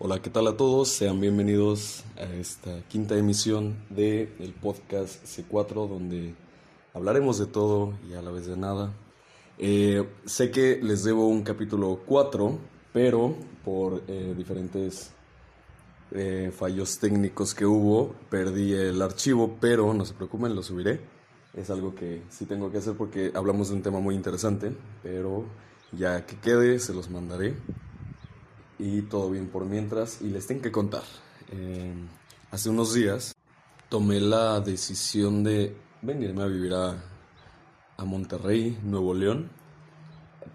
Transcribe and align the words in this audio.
Hola, 0.00 0.22
¿qué 0.22 0.30
tal 0.30 0.46
a 0.46 0.56
todos? 0.56 0.90
Sean 0.90 1.20
bienvenidos 1.20 2.04
a 2.16 2.32
esta 2.34 2.82
quinta 2.86 3.16
emisión 3.16 3.74
de 3.90 4.32
el 4.38 4.52
podcast 4.52 5.24
C4 5.24 5.88
donde 5.88 6.36
hablaremos 6.94 7.36
de 7.40 7.46
todo 7.46 7.94
y 8.08 8.14
a 8.14 8.22
la 8.22 8.30
vez 8.30 8.46
de 8.46 8.56
nada. 8.56 8.92
Eh, 9.58 10.08
sé 10.24 10.52
que 10.52 10.78
les 10.80 11.02
debo 11.02 11.26
un 11.26 11.42
capítulo 11.42 11.98
4, 12.06 12.58
pero 12.92 13.34
por 13.64 14.04
eh, 14.06 14.34
diferentes 14.36 15.10
eh, 16.12 16.52
fallos 16.56 17.00
técnicos 17.00 17.52
que 17.52 17.66
hubo, 17.66 18.14
perdí 18.30 18.74
el 18.74 19.02
archivo, 19.02 19.56
pero 19.60 19.92
no 19.94 20.04
se 20.04 20.14
preocupen, 20.14 20.54
lo 20.54 20.62
subiré. 20.62 21.00
Es 21.54 21.70
algo 21.70 21.96
que 21.96 22.22
sí 22.30 22.44
tengo 22.44 22.70
que 22.70 22.78
hacer 22.78 22.94
porque 22.96 23.32
hablamos 23.34 23.70
de 23.70 23.74
un 23.74 23.82
tema 23.82 23.98
muy 23.98 24.14
interesante, 24.14 24.70
pero 25.02 25.44
ya 25.90 26.24
que 26.24 26.36
quede, 26.36 26.78
se 26.78 26.94
los 26.94 27.10
mandaré 27.10 27.56
y 28.78 29.02
todo 29.02 29.30
bien 29.30 29.48
por 29.48 29.64
mientras. 29.64 30.20
Y 30.22 30.28
les 30.28 30.46
tengo 30.46 30.62
que 30.62 30.72
contar. 30.72 31.02
Eh, 31.50 31.92
hace 32.50 32.70
unos 32.70 32.94
días 32.94 33.34
tomé 33.88 34.20
la 34.20 34.60
decisión 34.60 35.42
de 35.42 35.76
venirme 36.02 36.42
a 36.42 36.46
vivir 36.46 36.74
a, 36.74 37.02
a, 37.96 38.04
Monterrey, 38.04 38.78
Nuevo 38.82 39.14
León, 39.14 39.50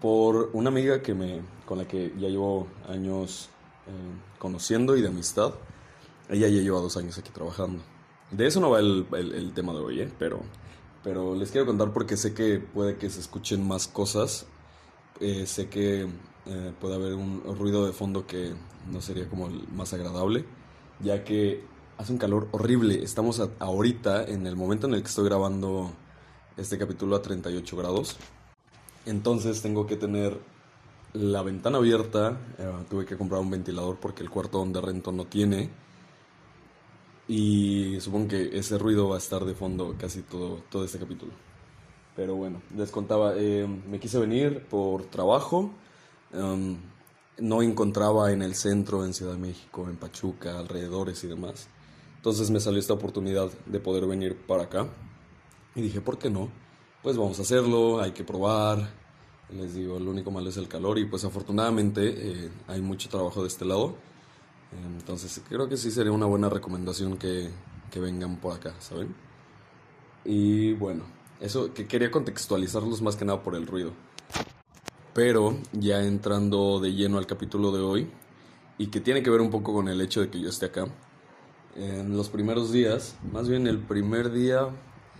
por 0.00 0.50
una 0.52 0.68
amiga 0.68 1.02
que 1.02 1.14
me, 1.14 1.42
con 1.66 1.78
la 1.78 1.86
que 1.86 2.12
ya 2.18 2.28
llevo 2.28 2.68
años 2.88 3.48
eh, 3.86 3.90
conociendo 4.38 4.96
y 4.96 5.02
de 5.02 5.08
amistad. 5.08 5.54
Ella 6.28 6.48
ya 6.48 6.62
lleva 6.62 6.80
dos 6.80 6.96
años 6.96 7.18
aquí 7.18 7.30
trabajando. 7.30 7.82
De 8.30 8.46
eso 8.46 8.60
no 8.60 8.70
va 8.70 8.80
el, 8.80 9.06
el, 9.12 9.52
tema 9.52 9.72
de 9.74 9.78
hoy, 9.80 10.00
¿eh? 10.00 10.10
pero, 10.18 10.40
pero 11.02 11.34
les 11.34 11.50
quiero 11.50 11.66
contar 11.66 11.92
porque 11.92 12.16
sé 12.16 12.32
que 12.34 12.58
puede 12.58 12.96
que 12.96 13.10
se 13.10 13.20
escuchen 13.20 13.66
más 13.66 13.86
cosas. 13.86 14.46
Eh, 15.20 15.46
sé 15.46 15.68
que 15.68 16.08
eh, 16.46 16.72
puede 16.80 16.94
haber 16.96 17.14
un 17.14 17.42
ruido 17.56 17.86
de 17.86 17.92
fondo 17.92 18.26
que 18.26 18.52
no 18.90 19.00
sería 19.00 19.28
como 19.28 19.46
el 19.46 19.66
más 19.68 19.92
agradable, 19.92 20.44
ya 21.00 21.24
que 21.24 21.64
hace 21.98 22.12
un 22.12 22.18
calor 22.18 22.48
horrible. 22.52 23.02
Estamos 23.02 23.40
ahorita 23.58 24.24
en 24.24 24.46
el 24.46 24.56
momento 24.56 24.86
en 24.86 24.94
el 24.94 25.02
que 25.02 25.08
estoy 25.08 25.24
grabando 25.24 25.92
este 26.56 26.78
capítulo 26.78 27.16
a 27.16 27.22
38 27.22 27.76
grados. 27.76 28.16
Entonces 29.06 29.62
tengo 29.62 29.86
que 29.86 29.96
tener 29.96 30.38
la 31.12 31.42
ventana 31.42 31.78
abierta. 31.78 32.38
Eh, 32.58 32.72
tuve 32.90 33.04
que 33.06 33.16
comprar 33.16 33.40
un 33.40 33.50
ventilador 33.50 33.98
porque 34.00 34.22
el 34.22 34.30
cuarto 34.30 34.58
donde 34.58 34.80
rento 34.80 35.12
no 35.12 35.26
tiene. 35.26 35.70
Y 37.26 37.98
supongo 38.00 38.28
que 38.28 38.58
ese 38.58 38.76
ruido 38.78 39.08
va 39.08 39.16
a 39.16 39.18
estar 39.18 39.44
de 39.44 39.54
fondo 39.54 39.94
casi 39.98 40.22
todo, 40.22 40.62
todo 40.70 40.84
este 40.84 40.98
capítulo. 40.98 41.32
Pero 42.16 42.36
bueno, 42.36 42.62
les 42.76 42.90
contaba, 42.90 43.34
eh, 43.36 43.66
me 43.66 43.98
quise 43.98 44.18
venir 44.18 44.66
por 44.68 45.04
trabajo 45.06 45.72
Um, 46.34 46.76
no 47.38 47.62
encontraba 47.62 48.32
en 48.32 48.42
el 48.42 48.54
centro, 48.54 49.04
en 49.04 49.14
Ciudad 49.14 49.32
de 49.32 49.38
México, 49.38 49.88
en 49.88 49.96
Pachuca, 49.96 50.58
alrededores 50.58 51.22
y 51.24 51.28
demás. 51.28 51.68
Entonces 52.16 52.50
me 52.50 52.60
salió 52.60 52.78
esta 52.80 52.94
oportunidad 52.94 53.50
de 53.66 53.80
poder 53.80 54.06
venir 54.06 54.36
para 54.36 54.64
acá. 54.64 54.88
Y 55.74 55.82
dije, 55.82 56.00
¿por 56.00 56.18
qué 56.18 56.30
no? 56.30 56.48
Pues 57.02 57.16
vamos 57.16 57.38
a 57.38 57.42
hacerlo, 57.42 58.00
hay 58.00 58.12
que 58.12 58.24
probar. 58.24 58.90
Les 59.50 59.74
digo, 59.74 59.98
lo 59.98 60.10
único 60.10 60.30
malo 60.30 60.48
es 60.48 60.56
el 60.56 60.68
calor 60.68 60.98
y 60.98 61.06
pues 61.06 61.24
afortunadamente 61.24 62.14
eh, 62.16 62.50
hay 62.66 62.80
mucho 62.80 63.08
trabajo 63.08 63.42
de 63.42 63.48
este 63.48 63.64
lado. 63.64 63.96
Entonces 64.98 65.40
creo 65.48 65.68
que 65.68 65.76
sí 65.76 65.90
sería 65.90 66.12
una 66.12 66.26
buena 66.26 66.48
recomendación 66.48 67.16
que, 67.16 67.50
que 67.90 68.00
vengan 68.00 68.36
por 68.36 68.54
acá, 68.54 68.74
¿saben? 68.80 69.14
Y 70.24 70.72
bueno, 70.74 71.04
eso 71.40 71.72
que 71.74 71.86
quería 71.86 72.10
contextualizarlos 72.10 73.02
más 73.02 73.16
que 73.16 73.24
nada 73.24 73.42
por 73.42 73.54
el 73.54 73.66
ruido. 73.66 73.92
Pero 75.12 75.56
ya 75.72 76.02
entrando 76.02 76.80
de 76.80 76.92
lleno 76.92 77.18
al 77.18 77.26
capítulo 77.26 77.70
de 77.72 77.80
hoy, 77.80 78.10
y 78.78 78.88
que 78.88 79.00
tiene 79.00 79.22
que 79.22 79.30
ver 79.30 79.40
un 79.40 79.50
poco 79.50 79.72
con 79.72 79.88
el 79.88 80.00
hecho 80.00 80.20
de 80.20 80.30
que 80.30 80.40
yo 80.40 80.48
esté 80.48 80.66
acá, 80.66 80.86
en 81.76 82.16
los 82.16 82.28
primeros 82.28 82.72
días, 82.72 83.16
más 83.32 83.48
bien 83.48 83.66
el 83.66 83.78
primer 83.78 84.32
día 84.32 84.68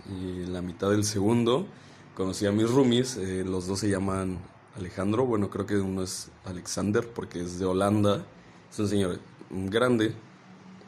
y 0.09 0.45
la 0.45 0.61
mitad 0.61 0.89
del 0.89 1.03
segundo, 1.03 1.65
conocí 2.15 2.45
a 2.45 2.51
mis 2.51 2.69
roomies, 2.69 3.17
eh, 3.17 3.43
los 3.45 3.67
dos 3.67 3.79
se 3.79 3.89
llaman 3.89 4.39
Alejandro, 4.77 5.25
bueno 5.25 5.49
creo 5.49 5.65
que 5.65 5.77
uno 5.77 6.03
es 6.03 6.31
Alexander 6.45 7.07
porque 7.07 7.41
es 7.41 7.59
de 7.59 7.65
Holanda, 7.65 8.25
es 8.71 8.79
un 8.79 8.87
señor 8.87 9.19
grande, 9.49 10.13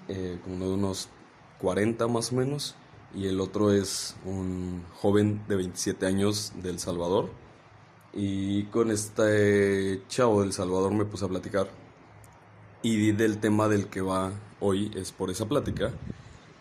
eh, 0.08 0.40
como 0.44 0.66
de 0.66 0.72
unos 0.74 1.10
40 1.60 2.08
más 2.08 2.32
o 2.32 2.36
menos, 2.36 2.76
y 3.18 3.26
el 3.28 3.42
otro 3.42 3.74
es 3.74 4.16
un 4.26 4.84
joven 5.02 5.42
de 5.48 5.56
27 5.56 6.06
años 6.06 6.54
de 6.62 6.70
El 6.70 6.78
Salvador 6.78 7.32
y 8.14 8.66
con 8.66 8.92
este 8.92 10.04
chavo 10.08 10.42
del 10.42 10.54
Salvador 10.54 10.94
me 10.94 11.04
puse 11.04 11.26
a 11.26 11.28
platicar. 11.28 11.68
Y 12.84 13.14
del 13.14 13.40
tema 13.40 13.68
del 13.68 13.88
que 13.88 14.02
va 14.02 14.34
hoy 14.60 14.92
es 14.96 15.12
por 15.12 15.32
esa 15.32 15.48
plática 15.48 15.94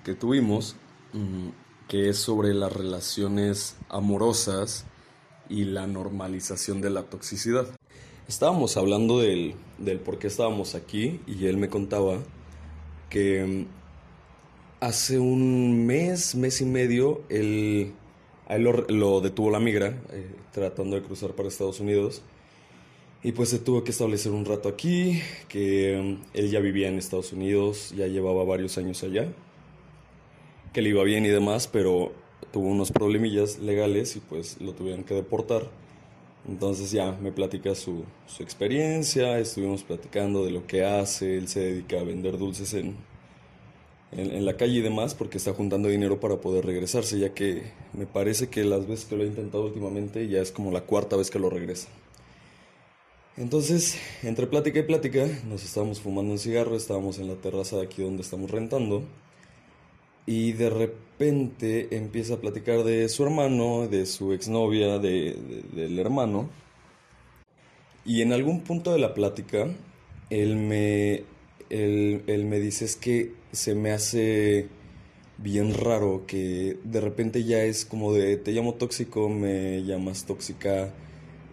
que 0.02 0.14
tuvimos, 0.14 0.76
mm, 1.12 1.48
que 1.88 2.08
es 2.08 2.16
sobre 2.16 2.54
las 2.54 2.72
relaciones 2.72 3.76
amorosas 3.90 4.86
y 5.50 5.64
la 5.64 5.86
normalización 5.86 6.80
de 6.80 6.88
la 6.88 7.02
toxicidad. 7.02 7.66
Estábamos 8.28 8.78
hablando 8.78 9.18
del, 9.18 9.56
del 9.76 10.00
por 10.00 10.18
qué 10.18 10.28
estábamos 10.28 10.74
aquí 10.74 11.20
y 11.26 11.46
él 11.46 11.58
me 11.58 11.68
contaba 11.68 12.18
que 13.10 13.44
mm, 13.44 13.75
hace 14.80 15.18
un 15.18 15.86
mes, 15.86 16.34
mes 16.34 16.60
y 16.60 16.64
medio, 16.64 17.22
él 17.28 17.92
Ahí 18.48 18.62
lo, 18.62 19.20
detuvo 19.20 19.50
la 19.50 19.58
migra, 19.58 19.88
eh, 20.12 20.30
tratando 20.52 20.94
de 20.94 21.02
cruzar 21.02 21.32
para 21.32 21.48
Estados 21.48 21.80
Unidos. 21.80 22.22
Y 23.24 23.32
pues 23.32 23.48
se 23.48 23.58
tuvo 23.58 23.82
que 23.82 23.90
establecer 23.90 24.30
un 24.30 24.44
rato 24.44 24.68
aquí, 24.68 25.20
que 25.48 26.00
mm, 26.00 26.38
él 26.38 26.50
ya 26.50 26.60
vivía 26.60 26.88
en 26.88 26.96
Estados 26.96 27.32
Unidos, 27.32 27.92
ya 27.96 28.06
llevaba 28.06 28.44
varios 28.44 28.78
años 28.78 29.02
allá, 29.02 29.26
que 30.72 30.80
le 30.80 30.90
iba 30.90 31.02
bien 31.02 31.24
y 31.26 31.28
demás, 31.28 31.66
pero 31.66 32.12
tuvo 32.52 32.68
unos 32.68 32.92
problemillas 32.92 33.58
legales 33.58 34.14
y 34.14 34.20
pues 34.20 34.60
lo 34.60 34.74
tuvieron 34.74 35.02
que 35.02 35.14
deportar. 35.14 35.68
Entonces 36.48 36.92
ya 36.92 37.18
me 37.20 37.32
platica 37.32 37.74
su 37.74 38.04
experiencia, 38.38 39.40
estuvimos 39.40 39.82
platicando 39.82 40.44
de 40.44 40.52
lo 40.52 40.64
que 40.68 40.84
hace, 40.84 41.36
él 41.36 41.48
se 41.48 41.60
dedica 41.60 41.98
a 41.98 42.04
vender 42.04 42.38
dulces 42.38 42.74
en, 42.74 42.94
en, 44.16 44.44
la 44.44 44.56
calle 44.56 44.78
y 44.78 44.80
demás 44.80 45.14
porque 45.14 45.38
está 45.38 45.52
juntando 45.52 45.88
dinero 45.88 46.20
para 46.20 46.36
poder 46.36 46.64
regresarse, 46.64 47.18
ya 47.18 47.34
que 47.34 47.62
me 47.92 48.06
parece 48.06 48.48
que 48.48 48.64
las 48.64 48.86
veces 48.86 49.04
que 49.06 49.16
lo 49.16 49.24
he 49.24 49.26
intentado 49.26 49.64
últimamente 49.64 50.26
ya 50.28 50.40
es 50.40 50.52
como 50.52 50.70
la 50.70 50.82
cuarta 50.82 51.16
vez 51.16 51.30
que 51.30 51.38
lo 51.38 51.50
regresa. 51.50 51.88
Entonces, 53.36 53.98
entre 54.22 54.46
plática 54.46 54.78
y 54.78 54.84
plática, 54.84 55.26
nos 55.46 55.62
estábamos 55.62 56.00
fumando 56.00 56.32
un 56.32 56.38
cigarro, 56.38 56.74
estábamos 56.74 57.18
en 57.18 57.28
la 57.28 57.34
terraza 57.34 57.76
de 57.76 57.82
aquí 57.82 58.02
donde 58.02 58.22
estamos 58.22 58.50
rentando, 58.50 59.02
y 60.24 60.52
de 60.52 60.70
repente 60.70 61.94
empieza 61.94 62.34
a 62.34 62.38
platicar 62.38 62.82
de 62.82 63.08
su 63.10 63.24
hermano, 63.24 63.88
de 63.88 64.06
su 64.06 64.32
exnovia, 64.32 64.98
de, 64.98 65.36
del 65.72 65.98
hermano, 65.98 66.48
y 68.06 68.22
en 68.22 68.32
algún 68.32 68.62
punto 68.62 68.92
de 68.92 68.98
la 68.98 69.12
plática, 69.12 69.68
él 70.30 70.56
me 70.56 71.24
él, 71.70 72.44
me 72.46 72.58
dice 72.58 72.84
es 72.84 72.96
que 72.96 73.34
se 73.52 73.74
me 73.74 73.92
hace 73.92 74.68
bien 75.38 75.74
raro 75.74 76.24
que 76.26 76.78
de 76.84 77.00
repente 77.00 77.44
ya 77.44 77.62
es 77.62 77.84
como 77.84 78.12
de 78.12 78.36
te 78.36 78.52
llamo 78.52 78.74
tóxico, 78.74 79.28
me 79.28 79.82
llamas 79.84 80.24
tóxica 80.24 80.92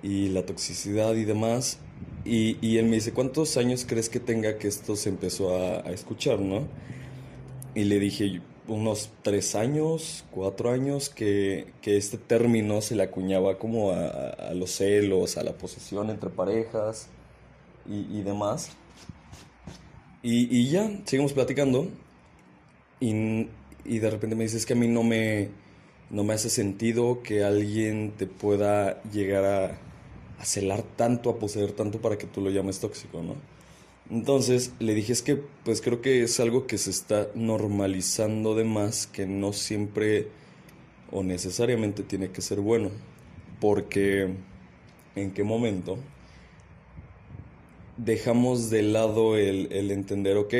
y 0.02 0.30
la 0.30 0.46
toxicidad 0.46 1.16
y 1.16 1.26
demás. 1.26 1.80
Y, 2.26 2.58
y 2.66 2.78
él 2.78 2.86
me 2.86 2.96
dice, 2.96 3.14
¿cuántos 3.14 3.58
años 3.58 3.86
crees 3.88 4.10
que 4.10 4.20
tenga 4.20 4.58
que 4.58 4.68
esto 4.68 4.96
se 4.96 5.10
empezó 5.10 5.56
a, 5.56 5.80
escuchar, 5.92 6.40
no? 6.40 6.68
Y 7.76 7.86
le 7.86 8.00
dije, 8.00 8.42
unos 8.68 9.12
tres 9.24 9.56
años, 9.56 10.26
cuatro 10.32 10.72
años, 10.72 11.10
que, 11.10 11.74
que 11.82 11.98
este 11.98 12.18
término 12.18 12.82
se 12.82 12.96
le 12.96 13.04
acuñaba 13.04 13.58
como 13.58 13.92
a, 13.92 14.08
a, 14.30 14.54
los 14.54 14.72
celos, 14.72 15.38
a 15.38 15.44
la 15.44 15.54
posesión 15.54 16.10
entre 16.10 16.30
parejas 16.30 17.08
y, 17.86 18.20
y 18.20 18.22
demás. 18.24 18.72
Y, 20.24 20.70
ya, 20.70 20.90
seguimos 21.04 21.34
platicando. 21.34 21.90
Y, 23.00 24.00
de 24.00 24.10
repente 24.10 24.36
me 24.36 24.44
dices 24.44 24.66
que 24.66 24.74
a 24.74 24.76
mí 24.78 24.88
no 24.88 25.04
me, 25.04 25.50
no 26.10 26.24
me 26.24 26.34
hace 26.34 26.50
sentido 26.50 27.22
que 27.22 27.44
alguien 27.44 28.14
te 28.18 28.26
pueda 28.26 29.04
llegar 29.12 29.44
a, 29.44 29.78
a 30.40 30.46
celar 30.46 30.84
tanto, 30.96 31.30
a 31.30 31.38
poseer 31.40 31.74
tanto 31.74 32.00
para 32.00 32.18
que 32.18 32.26
tú 32.26 32.40
lo 32.40 32.50
llames 32.50 32.80
tóxico, 32.80 33.22
¿no? 33.22 33.36
Entonces 34.10 34.74
le 34.80 34.94
dije 34.94 35.14
es 35.14 35.22
que 35.22 35.38
pues 35.64 35.82
creo 35.82 36.02
que 36.02 36.24
es 36.24 36.40
algo 36.40 36.68
que 36.68 36.78
se 36.78 36.90
está 36.92 37.30
normalizando 37.36 38.56
de 38.56 38.64
más, 38.64 39.08
que 39.08 39.26
no 39.26 39.54
siempre 39.54 40.28
o 41.12 41.24
necesariamente 41.24 42.04
tiene 42.04 42.30
que 42.32 42.42
ser 42.42 42.60
bueno, 42.60 42.90
porque 43.60 44.34
en 45.16 45.32
qué 45.32 45.44
momento 45.44 45.98
dejamos 47.98 48.70
de 48.70 48.84
lado 48.84 49.38
el, 49.38 49.72
el 49.72 49.92
entender, 49.92 50.38
ok, 50.38 50.54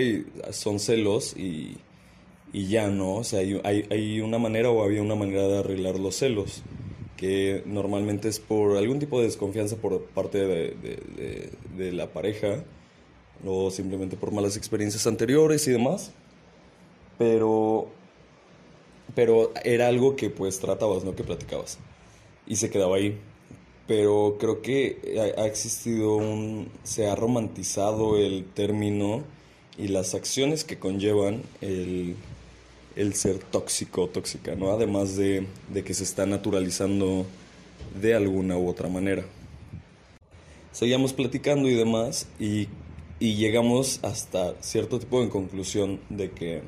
son 0.52 0.80
celos 0.80 1.36
y, 1.38 1.78
y, 2.52 2.68
ya, 2.68 2.90
¿no? 2.90 3.16
O 3.16 3.24
sea, 3.24 3.40
hay, 3.40 3.86
hay, 3.90 4.22
una 4.22 4.38
manera 4.38 4.70
o 4.70 4.84
había 4.84 5.02
una 5.02 5.16
manera 5.16 5.48
de 5.48 5.60
arreglar 5.60 6.00
los 6.00 6.16
celos, 6.16 6.62
que 7.18 7.64
normalmente 7.66 8.28
es 8.28 8.40
por 8.40 8.78
algún 8.78 9.00
tipo 9.00 9.20
de 9.20 9.26
desconfianza 9.26 9.78
por 9.78 10.04
parte 10.06 10.40
de, 10.40 10.72
de, 10.72 11.50
de, 11.78 11.92
la 11.92 12.12
pareja, 12.12 12.64
o 13.46 13.72
simplemente 13.72 14.16
por 14.16 14.32
malas 14.32 14.58
experiencias 14.58 15.08
anteriores 15.08 15.68
y 15.68 15.72
demás. 15.72 16.12
Pero, 17.18 17.88
pero 19.16 19.52
era 19.64 19.88
algo 19.88 20.16
que 20.16 20.30
pues 20.30 20.60
tratabas, 20.60 21.04
¿no? 21.04 21.16
Que 21.16 21.24
platicabas. 21.24 21.80
Y 22.48 22.56
se 22.58 22.70
quedaba 22.70 22.98
ahí. 22.98 23.20
Pero 23.88 24.38
creo 24.40 24.62
que 24.62 25.34
ha, 25.38 25.46
existido 25.46 26.16
un... 26.16 26.70
se 26.84 27.08
ha 27.08 27.16
romantizado 27.16 28.18
el 28.18 28.46
término 28.46 29.24
y 29.78 29.90
las 29.90 30.14
acciones 30.14 30.64
que 30.64 30.80
conllevan 30.80 31.42
el, 31.62 32.16
el 32.96 33.14
ser 33.14 33.40
tóxico 33.40 34.04
o 34.04 34.08
tóxica, 34.08 34.56
¿no? 34.56 34.72
Además 34.72 35.18
de, 35.18 35.48
de 35.74 35.84
que 35.84 35.94
se 35.94 36.04
está 36.04 36.26
naturalizando 36.26 37.26
de 38.00 38.16
alguna 38.16 38.58
u 38.58 38.70
otra 38.70 38.88
manera. 38.88 39.26
Seguíamos 40.72 41.14
platicando 41.14 41.70
y 41.70 41.76
demás 41.76 42.28
y, 42.40 42.68
y 43.20 43.36
llegamos 43.36 44.00
hasta 44.02 44.56
cierto 44.62 45.00
tipo 45.00 45.22
de 45.22 45.30
conclusión 45.30 46.00
de 46.10 46.32
que 46.32 46.62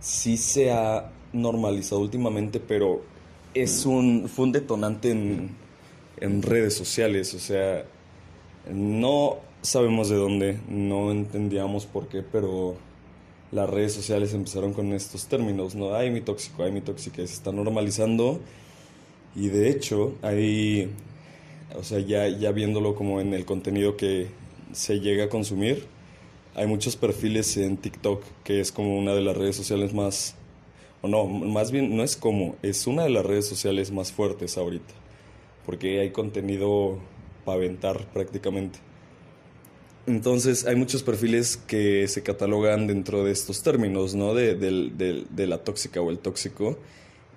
sí 0.00 0.36
se 0.36 0.72
ha 0.72 1.12
normalizado 1.32 2.00
últimamente, 2.00 2.60
pero 2.60 3.02
es 3.54 3.86
un, 3.86 4.28
fue 4.28 4.46
un 4.46 4.52
detonante 4.52 5.10
en, 5.10 5.50
en 6.20 6.42
redes 6.42 6.74
sociales, 6.74 7.34
o 7.34 7.38
sea, 7.38 7.84
no 8.72 9.38
sabemos 9.62 10.08
de 10.08 10.16
dónde, 10.16 10.60
no 10.68 11.10
entendíamos 11.10 11.86
por 11.86 12.08
qué, 12.08 12.22
pero 12.22 12.76
las 13.50 13.68
redes 13.68 13.94
sociales 13.94 14.34
empezaron 14.34 14.72
con 14.72 14.92
estos 14.92 15.26
términos, 15.26 15.74
¿no? 15.74 15.94
Ay, 15.94 16.10
mi 16.10 16.20
tóxico, 16.20 16.62
ay, 16.62 16.72
mi 16.72 16.80
tóxica, 16.80 17.16
se 17.16 17.24
está 17.34 17.52
normalizando 17.52 18.40
y 19.34 19.48
de 19.48 19.70
hecho, 19.70 20.14
ahí, 20.22 20.90
o 21.76 21.82
sea, 21.82 22.00
ya, 22.00 22.28
ya 22.28 22.50
viéndolo 22.52 22.94
como 22.94 23.20
en 23.20 23.34
el 23.34 23.44
contenido 23.44 23.96
que 23.96 24.28
se 24.72 25.00
llega 25.00 25.24
a 25.24 25.28
consumir, 25.28 25.86
hay 26.54 26.66
muchos 26.66 26.96
perfiles 26.96 27.56
en 27.56 27.76
TikTok, 27.76 28.22
que 28.42 28.60
es 28.60 28.72
como 28.72 28.98
una 28.98 29.14
de 29.14 29.20
las 29.22 29.36
redes 29.36 29.56
sociales 29.56 29.94
más, 29.94 30.34
o 31.02 31.08
no, 31.08 31.26
más 31.26 31.70
bien 31.70 31.96
no 31.96 32.02
es 32.02 32.16
como, 32.16 32.56
es 32.62 32.86
una 32.86 33.04
de 33.04 33.10
las 33.10 33.24
redes 33.24 33.46
sociales 33.46 33.92
más 33.92 34.12
fuertes 34.12 34.58
ahorita, 34.58 34.94
porque 35.68 36.00
hay 36.00 36.12
contenido 36.12 36.98
para 37.44 37.58
aventar 37.58 38.10
prácticamente. 38.14 38.78
Entonces 40.06 40.64
hay 40.64 40.76
muchos 40.76 41.02
perfiles 41.02 41.58
que 41.58 42.08
se 42.08 42.22
catalogan 42.22 42.86
dentro 42.86 43.22
de 43.22 43.32
estos 43.32 43.62
términos, 43.62 44.14
¿no? 44.14 44.32
De, 44.32 44.54
de 44.56 45.46
la 45.46 45.58
tóxica 45.58 46.00
o 46.00 46.10
el 46.10 46.18
tóxico 46.20 46.78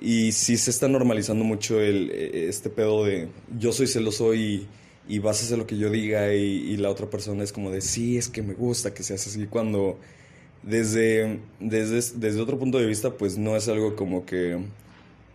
y 0.01 0.31
sí 0.31 0.57
se 0.57 0.71
está 0.71 0.87
normalizando 0.87 1.45
mucho 1.45 1.79
el, 1.79 2.09
e, 2.09 2.49
este 2.49 2.69
pedo 2.69 3.05
de 3.05 3.27
yo 3.57 3.71
soy 3.71 3.85
celoso 3.87 4.33
y, 4.33 4.67
y 5.07 5.19
vas 5.19 5.41
a 5.41 5.45
hacer 5.45 5.59
lo 5.59 5.67
que 5.67 5.77
yo 5.77 5.89
diga 5.91 6.33
y, 6.33 6.75
la 6.77 6.89
otra 6.89 7.07
persona 7.07 7.43
es 7.43 7.53
como 7.53 7.69
de 7.69 7.81
sí, 7.81 8.17
es 8.17 8.27
que 8.27 8.41
me 8.41 8.55
gusta 8.55 8.93
que 8.93 9.03
seas 9.03 9.25
así 9.27 9.45
cuando 9.45 9.99
desde, 10.63 11.39
desde, 11.59 12.17
desde 12.17 12.41
otro 12.41 12.57
punto 12.57 12.79
de 12.79 12.87
vista 12.87 13.11
pues 13.11 13.37
no 13.37 13.55
es 13.55 13.67
algo 13.67 13.95
como 13.95 14.25
que, 14.25 14.59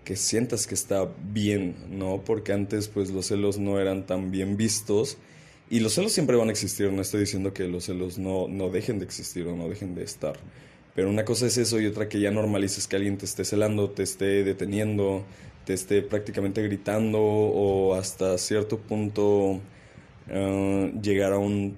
que 0.07 0.17
sientas 0.17 0.67
que 0.67 0.75
está 0.75 1.07
bien, 1.35 1.77
¿no? 1.91 2.23
Porque 2.25 2.55
antes 2.55 2.89
pues 2.89 3.11
los 3.11 3.27
celos 3.27 3.59
no 3.59 3.79
eran 3.79 4.07
tan 4.07 4.31
bien 4.31 4.57
vistos 4.57 5.19
y 5.69 5.81
los 5.81 5.93
celos 5.93 6.13
siempre 6.13 6.37
van 6.37 6.49
a 6.49 6.53
existir, 6.53 6.91
no 6.91 7.03
estoy 7.03 7.21
diciendo 7.21 7.53
que 7.53 7.69
los 7.69 7.85
celos 7.85 8.17
no, 8.17 8.49
no 8.49 8.71
dejen 8.71 8.99
de 8.99 9.05
existir 9.05 9.47
o 9.47 9.55
no 9.55 9.69
dejen 9.69 9.95
de 9.95 10.05
estar 10.05 10.39
pero 10.97 11.11
una 11.11 11.27
cosa 11.27 11.47
es 11.47 11.59
eso 11.59 11.79
y 11.79 11.87
otra 11.87 12.09
que 12.09 12.19
ya 12.21 12.31
normalices 12.31 12.89
que 12.89 12.97
alguien 12.97 13.19
te 13.19 13.27
esté 13.27 13.45
celando, 13.45 13.91
te 13.91 14.03
esté 14.03 14.43
deteniendo, 14.45 15.25
te 15.67 15.75
esté 15.75 16.01
prácticamente 16.01 16.63
gritando 16.63 17.21
o 17.21 17.95
hasta 17.95 18.39
cierto 18.39 18.79
punto 18.79 19.61
eh, 20.29 20.95
llegar 21.03 21.35
a 21.35 21.39
un 21.39 21.77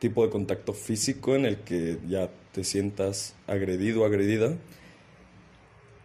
tipo 0.00 0.24
de 0.24 0.30
contacto 0.30 0.72
físico 0.72 1.36
en 1.36 1.44
el 1.44 1.58
que 1.58 1.98
ya 2.08 2.28
te 2.50 2.64
sientas 2.64 3.36
agredido 3.46 4.04
agredida. 4.04 4.56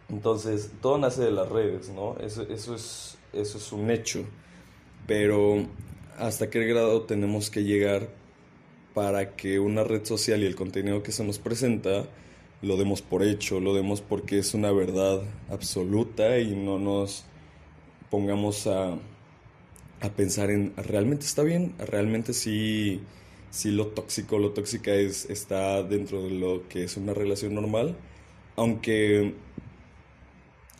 Entonces, 0.08 0.70
todo 0.80 0.98
nace 0.98 1.22
de 1.22 1.32
las 1.32 1.48
redes, 1.48 1.88
¿no? 1.90 2.16
Eso, 2.18 2.42
eso, 2.42 2.74
es, 2.74 3.18
eso 3.32 3.58
es 3.58 3.72
un 3.72 3.90
hecho. 3.90 4.24
Pero, 5.06 5.66
¿hasta 6.18 6.50
qué 6.50 6.64
grado 6.64 7.02
tenemos 7.02 7.50
que 7.50 7.64
llegar 7.64 8.08
para 8.94 9.36
que 9.36 9.58
una 9.58 9.84
red 9.84 10.04
social 10.04 10.42
y 10.42 10.46
el 10.46 10.56
contenido 10.56 11.02
que 11.02 11.12
se 11.12 11.24
nos 11.24 11.38
presenta 11.38 12.06
lo 12.62 12.76
demos 12.76 13.02
por 13.02 13.22
hecho, 13.22 13.60
lo 13.60 13.74
demos 13.74 14.00
porque 14.00 14.38
es 14.38 14.54
una 14.54 14.72
verdad 14.72 15.22
absoluta 15.50 16.38
y 16.38 16.56
no 16.56 16.78
nos 16.78 17.24
pongamos 18.10 18.66
a, 18.66 18.96
a 20.00 20.10
pensar 20.16 20.50
en, 20.50 20.72
¿realmente 20.76 21.26
está 21.26 21.42
bien? 21.42 21.74
¿Realmente 21.78 22.32
sí, 22.32 23.00
sí 23.50 23.70
lo 23.70 23.88
tóxico, 23.88 24.38
lo 24.38 24.50
tóxica 24.50 24.94
es, 24.94 25.28
está 25.28 25.82
dentro 25.82 26.22
de 26.22 26.30
lo 26.30 26.66
que 26.68 26.84
es 26.84 26.96
una 26.96 27.14
relación 27.14 27.54
normal? 27.54 27.96
Aunque, 28.56 29.34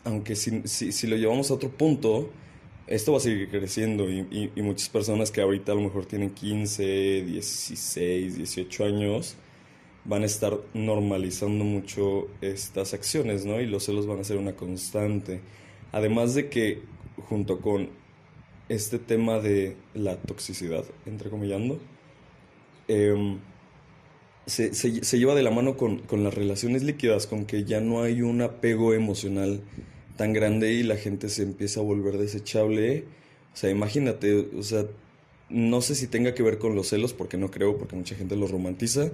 aunque 0.07 0.35
si, 0.35 0.61
si, 0.67 1.07
lo 1.07 1.17
llevamos 1.17 1.51
a 1.51 1.55
otro 1.55 1.69
punto, 1.69 2.29
esto 2.87 3.11
va 3.11 3.17
a 3.17 3.21
seguir 3.21 3.49
creciendo 3.49 4.09
y, 4.09 4.51
y 4.55 4.61
muchas 4.61 4.89
personas 4.89 5.31
que 5.31 5.41
ahorita 5.41 5.73
a 5.73 5.75
lo 5.75 5.81
mejor 5.81 6.05
tienen 6.05 6.29
15, 6.31 7.23
16, 7.23 8.37
18 8.37 8.85
años, 8.85 9.35
van 10.05 10.23
a 10.23 10.25
estar 10.25 10.57
normalizando 10.73 11.65
mucho 11.65 12.29
estas 12.39 12.93
acciones, 12.93 13.45
¿no? 13.45 13.59
Y 13.59 13.65
los 13.65 13.83
celos 13.83 14.07
van 14.07 14.21
a 14.21 14.23
ser 14.23 14.37
una 14.37 14.53
constante. 14.53 15.41
Además 15.91 16.33
de 16.33 16.47
que 16.47 16.81
junto 17.27 17.59
con 17.59 17.89
este 18.69 18.99
tema 18.99 19.39
de 19.39 19.75
la 19.93 20.15
toxicidad, 20.15 20.85
entrecomillando, 21.05 21.79
eh, 22.87 23.37
se, 24.45 24.73
se, 24.73 25.19
lleva 25.19 25.35
de 25.35 25.43
la 25.43 25.51
mano 25.51 25.75
con, 25.75 25.99
con, 25.99 26.23
las 26.23 26.33
relaciones 26.33 26.83
líquidas, 26.83 27.27
con 27.27 27.45
que 27.45 27.65
ya 27.65 27.81
no 27.81 28.01
hay 28.01 28.21
un 28.21 28.41
apego 28.41 28.93
emocional 28.93 29.61
tan 30.17 30.33
grande 30.33 30.73
y 30.73 30.83
la 30.83 30.97
gente 30.97 31.29
se 31.29 31.43
empieza 31.43 31.79
a 31.79 31.83
volver 31.83 32.17
desechable. 32.17 33.05
O 33.53 33.57
sea, 33.57 33.69
imagínate, 33.69 34.49
o 34.57 34.63
sea, 34.63 34.85
no 35.49 35.81
sé 35.81 35.95
si 35.95 36.07
tenga 36.07 36.33
que 36.33 36.43
ver 36.43 36.57
con 36.57 36.75
los 36.75 36.89
celos, 36.89 37.13
porque 37.13 37.37
no 37.37 37.49
creo, 37.49 37.77
porque 37.77 37.95
mucha 37.95 38.15
gente 38.15 38.35
los 38.35 38.51
romantiza 38.51 39.09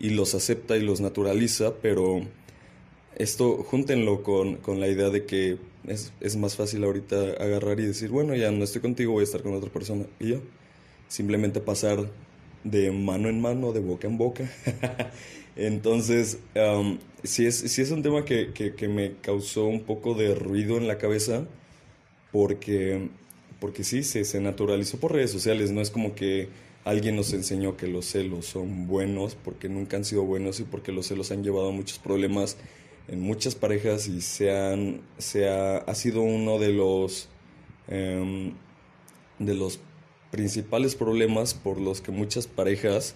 y 0.00 0.10
los 0.10 0.34
acepta 0.34 0.76
y 0.76 0.82
los 0.82 1.00
naturaliza, 1.00 1.74
pero 1.80 2.22
esto 3.16 3.62
júntenlo 3.62 4.22
con, 4.22 4.56
con 4.56 4.80
la 4.80 4.88
idea 4.88 5.10
de 5.10 5.24
que 5.24 5.58
es, 5.86 6.12
es, 6.20 6.36
más 6.36 6.56
fácil 6.56 6.82
ahorita 6.84 7.16
agarrar 7.38 7.78
y 7.80 7.86
decir, 7.86 8.10
bueno, 8.10 8.34
ya 8.34 8.50
no 8.50 8.64
estoy 8.64 8.82
contigo, 8.82 9.12
voy 9.12 9.22
a 9.22 9.24
estar 9.24 9.42
con 9.42 9.54
otra 9.54 9.70
persona. 9.70 10.04
Y 10.18 10.30
yo, 10.30 10.40
simplemente 11.08 11.60
pasar 11.60 12.10
de 12.64 12.90
mano 12.90 13.28
en 13.28 13.40
mano, 13.40 13.72
de 13.72 13.80
boca 13.80 14.08
en 14.08 14.18
boca. 14.18 14.50
Entonces, 15.56 16.38
um, 16.54 16.98
sí, 17.26 17.46
es, 17.46 17.58
sí 17.58 17.82
es 17.82 17.90
un 17.90 18.02
tema 18.02 18.24
que, 18.24 18.52
que, 18.52 18.88
me 18.88 19.16
causó 19.20 19.66
un 19.66 19.82
poco 19.84 20.14
de 20.14 20.34
ruido 20.34 20.76
en 20.76 20.86
la 20.86 20.98
cabeza, 20.98 21.46
porque 22.32 23.08
porque 23.60 23.84
sí, 23.84 24.02
se, 24.02 24.24
se 24.24 24.40
naturalizó 24.40 24.98
por 24.98 25.12
redes 25.12 25.30
sociales, 25.30 25.70
no 25.72 25.80
es 25.80 25.90
como 25.90 26.14
que 26.14 26.48
alguien 26.84 27.16
nos 27.16 27.32
enseñó 27.32 27.76
que 27.76 27.86
los 27.86 28.06
celos 28.06 28.46
son 28.46 28.86
buenos, 28.86 29.34
porque 29.34 29.68
nunca 29.68 29.96
han 29.96 30.04
sido 30.04 30.22
buenos 30.24 30.60
y 30.60 30.64
porque 30.64 30.92
los 30.92 31.06
celos 31.06 31.30
han 31.32 31.42
llevado 31.42 31.70
a 31.70 31.72
muchos 31.72 31.98
problemas 31.98 32.56
en 33.08 33.20
muchas 33.20 33.54
parejas 33.54 34.08
y 34.08 34.20
se, 34.20 34.56
han, 34.56 35.00
se 35.18 35.48
ha, 35.48 35.78
ha 35.78 35.94
sido 35.94 36.22
uno 36.22 36.58
de 36.58 36.72
los, 36.72 37.28
em, 37.88 38.52
de 39.38 39.54
los 39.54 39.80
principales 40.30 40.94
problemas 40.94 41.54
por 41.54 41.80
los 41.80 42.00
que 42.00 42.12
muchas 42.12 42.46
parejas 42.46 43.14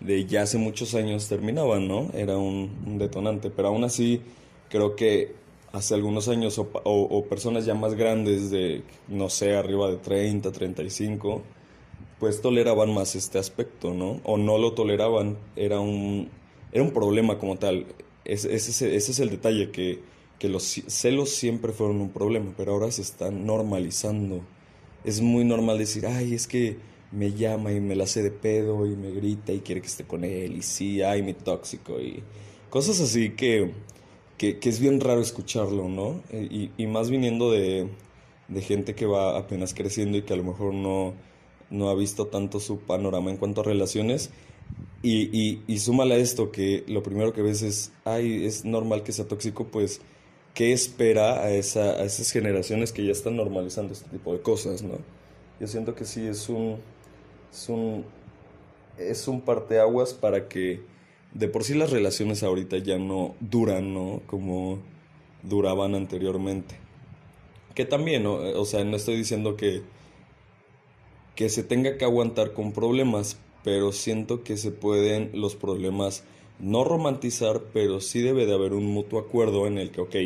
de 0.00 0.26
ya 0.26 0.42
hace 0.42 0.58
muchos 0.58 0.94
años 0.94 1.28
terminaban, 1.28 1.88
¿no? 1.88 2.10
Era 2.14 2.36
un, 2.36 2.98
detonante, 2.98 3.50
pero 3.50 3.68
aún 3.68 3.84
así 3.84 4.20
creo 4.68 4.96
que 4.96 5.34
hace 5.72 5.94
algunos 5.94 6.28
años 6.28 6.58
o, 6.58 7.24
personas 7.28 7.66
ya 7.66 7.74
más 7.74 7.94
grandes 7.94 8.50
de, 8.50 8.82
no 9.08 9.28
sé, 9.28 9.56
arriba 9.56 9.90
de 9.90 9.96
30, 9.96 10.50
35, 10.52 11.42
pues 12.18 12.40
toleraban 12.40 12.92
más 12.94 13.14
este 13.16 13.38
aspecto, 13.38 13.92
¿no? 13.92 14.20
O 14.24 14.36
no 14.38 14.58
lo 14.58 14.72
toleraban, 14.72 15.36
era 15.56 15.80
un, 15.80 16.28
era 16.72 16.82
un 16.82 16.92
problema 16.92 17.38
como 17.38 17.56
tal. 17.56 17.86
ese, 18.24 18.54
ese, 18.54 18.96
es 18.96 19.20
el 19.20 19.30
detalle, 19.30 19.70
que, 19.70 20.00
que 20.38 20.48
los 20.48 20.62
celos 20.86 21.30
siempre 21.30 21.72
fueron 21.72 22.00
un 22.00 22.10
problema, 22.10 22.52
pero 22.56 22.72
ahora 22.72 22.90
se 22.90 23.02
están 23.02 23.46
normalizando. 23.46 24.42
Es 25.04 25.20
muy 25.20 25.44
normal 25.44 25.78
decir, 25.78 26.06
ay, 26.06 26.34
es 26.34 26.46
que 26.46 26.76
me 27.12 27.32
llama 27.32 27.72
y 27.72 27.80
me 27.80 27.96
la 27.96 28.04
hace 28.04 28.22
de 28.22 28.30
pedo 28.30 28.86
y 28.86 28.96
me 28.96 29.10
grita 29.10 29.52
y 29.52 29.60
quiere 29.60 29.80
que 29.80 29.86
esté 29.86 30.04
con 30.04 30.24
él 30.24 30.56
y 30.56 30.62
sí, 30.62 31.02
ay, 31.02 31.22
mi 31.22 31.34
tóxico 31.34 32.00
y 32.00 32.22
cosas 32.70 33.00
así 33.00 33.30
que 33.30 33.72
que, 34.38 34.58
es 34.62 34.80
bien 34.80 35.00
raro 35.00 35.20
escucharlo, 35.20 35.88
¿no? 35.88 36.22
Eh, 36.30 36.70
y, 36.76 36.86
más 36.86 37.10
viniendo 37.10 37.50
de, 37.50 37.88
gente 38.60 38.94
que 38.94 39.04
va 39.04 39.36
apenas 39.36 39.74
creciendo 39.74 40.16
y 40.16 40.22
que 40.22 40.32
a 40.32 40.36
lo 40.36 40.44
mejor 40.44 40.72
no, 40.72 41.12
no 41.70 41.90
ha 41.90 41.94
visto 41.94 42.28
tanto 42.28 42.60
su 42.60 42.78
panorama 42.78 43.30
en 43.30 43.36
cuanto 43.36 43.60
a 43.60 43.64
relaciones. 43.64 44.30
Y, 45.02 45.28
y, 45.38 45.62
y 45.66 45.78
súmale 45.80 46.20
esto 46.20 46.50
que 46.50 46.84
lo 46.88 47.02
primero 47.02 47.32
que 47.32 47.42
ves 47.42 47.62
es, 47.62 47.92
ay, 48.04 48.46
es 48.46 48.64
normal 48.64 49.02
que 49.02 49.12
sea 49.12 49.26
tóxico, 49.26 49.66
pues, 49.66 50.00
¿qué 50.54 50.72
espera 50.72 51.42
a, 51.42 51.50
esa, 51.50 51.92
a 51.92 52.04
esas 52.04 52.30
generaciones 52.30 52.92
que 52.92 53.04
ya 53.04 53.12
están 53.12 53.36
normalizando 53.36 53.92
este 53.92 54.08
tipo 54.08 54.32
de 54.32 54.40
cosas, 54.40 54.82
¿no? 54.82 54.98
Yo 55.60 55.66
siento 55.66 55.94
que 55.94 56.04
sí 56.04 56.26
es 56.26 56.48
un, 56.48 56.78
es 57.52 57.68
un 57.68 58.04
es 58.98 59.28
un 59.28 59.40
parteaguas 59.40 60.12
para 60.12 60.48
que 60.48 60.80
de 61.32 61.48
por 61.48 61.64
sí 61.64 61.74
las 61.74 61.90
relaciones 61.90 62.42
ahorita 62.42 62.78
ya 62.78 62.98
no 62.98 63.34
duran, 63.40 63.94
¿no? 63.94 64.22
Como 64.26 64.78
duraban 65.42 65.94
anteriormente. 65.94 66.76
Que 67.74 67.84
también, 67.84 68.26
o 68.26 68.64
sea, 68.64 68.82
no 68.84 68.96
estoy 68.96 69.16
diciendo 69.16 69.56
que, 69.56 69.82
que 71.36 71.48
se 71.48 71.62
tenga 71.62 71.96
que 71.96 72.04
aguantar 72.04 72.52
con 72.52 72.72
problemas, 72.72 73.38
pero 73.62 73.92
siento 73.92 74.42
que 74.42 74.56
se 74.56 74.72
pueden 74.72 75.30
los 75.34 75.54
problemas 75.54 76.24
no 76.58 76.82
romantizar, 76.82 77.62
pero 77.72 78.00
sí 78.00 78.20
debe 78.20 78.46
de 78.46 78.54
haber 78.54 78.72
un 78.72 78.86
mutuo 78.86 79.20
acuerdo 79.20 79.68
en 79.68 79.78
el 79.78 79.92
que, 79.92 80.00
ok, 80.00 80.16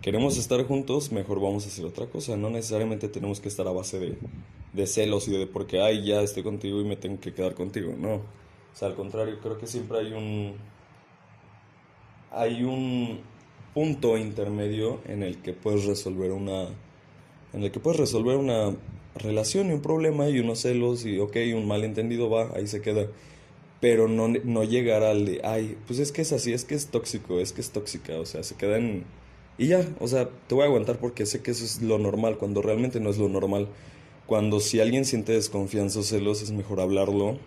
queremos 0.00 0.38
estar 0.38 0.64
juntos, 0.64 1.12
mejor 1.12 1.40
vamos 1.40 1.64
a 1.64 1.68
hacer 1.68 1.84
otra 1.84 2.06
cosa. 2.06 2.36
No 2.36 2.50
necesariamente 2.50 3.08
tenemos 3.08 3.40
que 3.40 3.48
estar 3.48 3.66
a 3.68 3.72
base 3.72 4.16
de, 4.72 4.86
celos 4.86 5.28
y 5.28 5.32
de 5.32 5.46
porque, 5.46 5.80
ay, 5.80 6.04
ya 6.04 6.22
estoy 6.22 6.42
contigo 6.42 6.80
y 6.80 6.84
me 6.84 6.96
tengo 6.96 7.20
que 7.20 7.32
quedar 7.34 7.54
contigo. 7.54 7.94
No. 7.98 8.14
O 8.14 8.22
sea, 8.74 8.88
al 8.88 8.94
contrario, 8.94 9.38
creo 9.40 9.58
que 9.58 9.66
siempre 9.66 9.98
hay 9.98 10.12
un. 10.12 10.54
Hay 12.32 12.62
un 12.62 13.20
punto 13.74 14.16
intermedio 14.16 15.00
en 15.06 15.22
el 15.22 15.38
que 15.42 15.52
puedes 15.52 15.84
resolver 15.84 16.32
una. 16.32 16.68
En 17.52 17.64
el 17.64 17.72
que 17.72 17.80
puedes 17.80 17.98
resolver 17.98 18.36
una 18.36 18.76
relación 19.16 19.70
y 19.70 19.72
un 19.72 19.82
problema 19.82 20.28
y 20.28 20.38
unos 20.38 20.60
celos 20.60 21.04
y, 21.04 21.18
ok, 21.18 21.36
un 21.54 21.66
malentendido 21.66 22.30
va, 22.30 22.50
ahí 22.54 22.66
se 22.66 22.80
queda. 22.80 23.08
Pero 23.80 24.08
no, 24.08 24.28
no 24.28 24.62
llegar 24.62 25.02
al 25.02 25.24
de, 25.24 25.40
ay, 25.42 25.76
pues 25.86 25.98
es 25.98 26.12
que 26.12 26.22
es 26.22 26.32
así, 26.32 26.52
es 26.52 26.64
que 26.64 26.74
es 26.74 26.88
tóxico, 26.88 27.40
es 27.40 27.52
que 27.52 27.62
es 27.62 27.70
tóxica, 27.70 28.20
o 28.20 28.26
sea, 28.26 28.42
se 28.42 28.54
queda 28.54 28.76
en 28.76 29.04
y 29.60 29.66
ya, 29.66 29.86
o 30.00 30.08
sea, 30.08 30.26
te 30.46 30.54
voy 30.54 30.64
a 30.64 30.68
aguantar 30.68 30.96
porque 30.96 31.26
sé 31.26 31.42
que 31.42 31.50
eso 31.50 31.66
es 31.66 31.82
lo 31.82 31.98
normal, 31.98 32.38
cuando 32.38 32.62
realmente 32.62 32.98
no 32.98 33.10
es 33.10 33.18
lo 33.18 33.28
normal. 33.28 33.68
Cuando 34.24 34.58
si 34.58 34.80
alguien 34.80 35.04
siente 35.04 35.32
desconfianza 35.32 35.98
o 35.98 36.02
celos 36.02 36.40
es 36.40 36.50
mejor 36.50 36.80
hablarlo. 36.80 37.38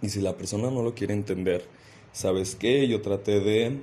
Y 0.00 0.10
si 0.10 0.20
la 0.20 0.36
persona 0.36 0.70
no 0.70 0.84
lo 0.84 0.94
quiere 0.94 1.14
entender, 1.14 1.64
¿sabes 2.12 2.54
qué? 2.54 2.86
Yo 2.86 3.02
traté 3.02 3.40
de 3.40 3.76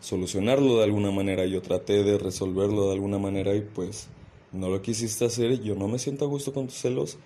solucionarlo 0.00 0.78
de 0.78 0.84
alguna 0.84 1.10
manera, 1.10 1.44
yo 1.44 1.60
traté 1.60 2.02
de 2.02 2.16
resolverlo 2.16 2.86
de 2.86 2.94
alguna 2.94 3.18
manera 3.18 3.54
y 3.54 3.60
pues 3.60 4.08
no 4.52 4.70
lo 4.70 4.80
quisiste 4.80 5.26
hacer, 5.26 5.60
yo 5.60 5.74
no 5.74 5.88
me 5.88 5.98
siento 5.98 6.24
a 6.24 6.28
gusto 6.28 6.54
con 6.54 6.68
tus 6.68 6.76
celos 6.76 7.18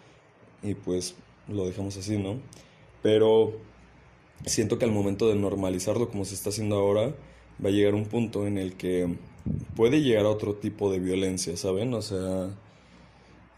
y 0.64 0.74
pues 0.74 1.14
lo 1.46 1.64
dejamos 1.64 1.96
así, 1.96 2.18
¿no? 2.18 2.40
Pero 3.04 3.52
siento 4.46 4.78
que 4.78 4.84
al 4.84 4.90
momento 4.90 5.28
de 5.28 5.36
normalizarlo 5.36 6.08
como 6.08 6.24
se 6.24 6.34
está 6.34 6.48
haciendo 6.48 6.76
ahora, 6.76 7.14
va 7.64 7.68
a 7.68 7.72
llegar 7.72 7.94
un 7.94 8.06
punto 8.06 8.48
en 8.48 8.58
el 8.58 8.74
que 8.74 9.16
puede 9.76 10.02
llegar 10.02 10.26
a 10.26 10.30
otro 10.30 10.54
tipo 10.54 10.90
de 10.90 11.00
violencia, 11.00 11.56
¿saben? 11.56 11.94
O 11.94 12.02
sea, 12.02 12.50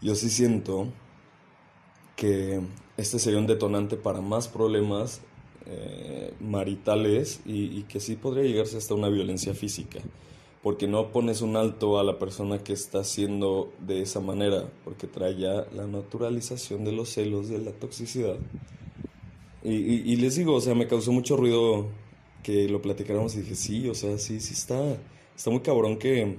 yo 0.01 0.15
sí 0.15 0.29
siento 0.29 0.87
que 2.15 2.61
este 2.97 3.19
sería 3.19 3.39
un 3.39 3.47
detonante 3.47 3.97
para 3.97 4.21
más 4.21 4.47
problemas 4.47 5.21
eh, 5.65 6.33
maritales 6.39 7.41
y, 7.45 7.83
que 7.83 7.99
sí 7.99 8.15
podría 8.15 8.43
llegarse 8.43 8.77
hasta 8.77 8.93
una 8.93 9.09
violencia 9.09 9.53
física, 9.53 9.99
porque 10.61 10.87
no 10.87 11.11
pones 11.11 11.41
un 11.41 11.55
alto 11.55 11.99
a 11.99 12.03
la 12.03 12.19
persona 12.19 12.59
que 12.59 12.73
está 12.73 12.99
haciendo 12.99 13.71
de 13.79 14.01
esa 14.01 14.19
manera, 14.19 14.69
porque 14.83 15.07
trae 15.07 15.37
ya 15.37 15.65
la 15.73 15.87
naturalización 15.87 16.83
de 16.85 16.91
los 16.91 17.09
celos, 17.09 17.49
de 17.49 17.59
la 17.59 17.71
toxicidad. 17.71 18.35
Y, 19.63 19.73
y 19.73 20.15
les 20.17 20.35
digo, 20.35 20.53
o 20.55 20.61
sea, 20.61 20.75
me 20.75 20.87
causó 20.87 21.13
mucho 21.13 21.37
ruido 21.37 21.87
que 22.43 22.67
lo 22.67 22.81
platicáramos 22.81 23.35
y 23.35 23.41
dije, 23.41 23.55
sí, 23.55 23.87
o 23.87 23.95
sea, 23.95 24.17
sí, 24.17 24.41
sí 24.41 24.53
está 24.53 24.97
está 25.35 25.49
muy 25.49 25.61
cabrón 25.61 25.97
que, 25.97 26.37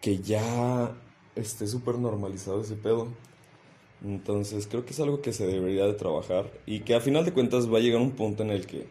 que 0.00 0.18
ya 0.18 0.94
esté 1.34 1.66
súper 1.66 1.98
normalizado 1.98 2.62
ese 2.62 2.76
pedo. 2.76 3.08
Entonces 4.04 4.66
creo 4.66 4.84
que 4.84 4.92
es 4.92 5.00
algo 5.00 5.22
que 5.22 5.32
se 5.32 5.46
debería 5.46 5.86
de 5.86 5.94
trabajar 5.94 6.50
y 6.66 6.80
que 6.80 6.94
a 6.94 7.00
final 7.00 7.24
de 7.24 7.32
cuentas 7.32 7.72
va 7.72 7.78
a 7.78 7.80
llegar 7.80 8.00
un 8.00 8.12
punto 8.12 8.42
en 8.42 8.50
el 8.50 8.66
que 8.66 8.86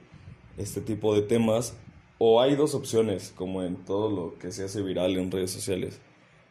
este 0.58 0.82
tipo 0.82 1.14
de 1.14 1.22
temas, 1.22 1.76
o 2.18 2.42
hay 2.42 2.56
dos 2.56 2.76
opciones, 2.76 3.34
como 3.36 3.64
en 3.64 3.76
todo 3.76 4.10
lo 4.10 4.40
que 4.40 4.52
se 4.52 4.64
hace 4.64 4.82
viral 4.82 5.18
en 5.18 5.32
redes 5.32 5.52
sociales, 5.52 6.00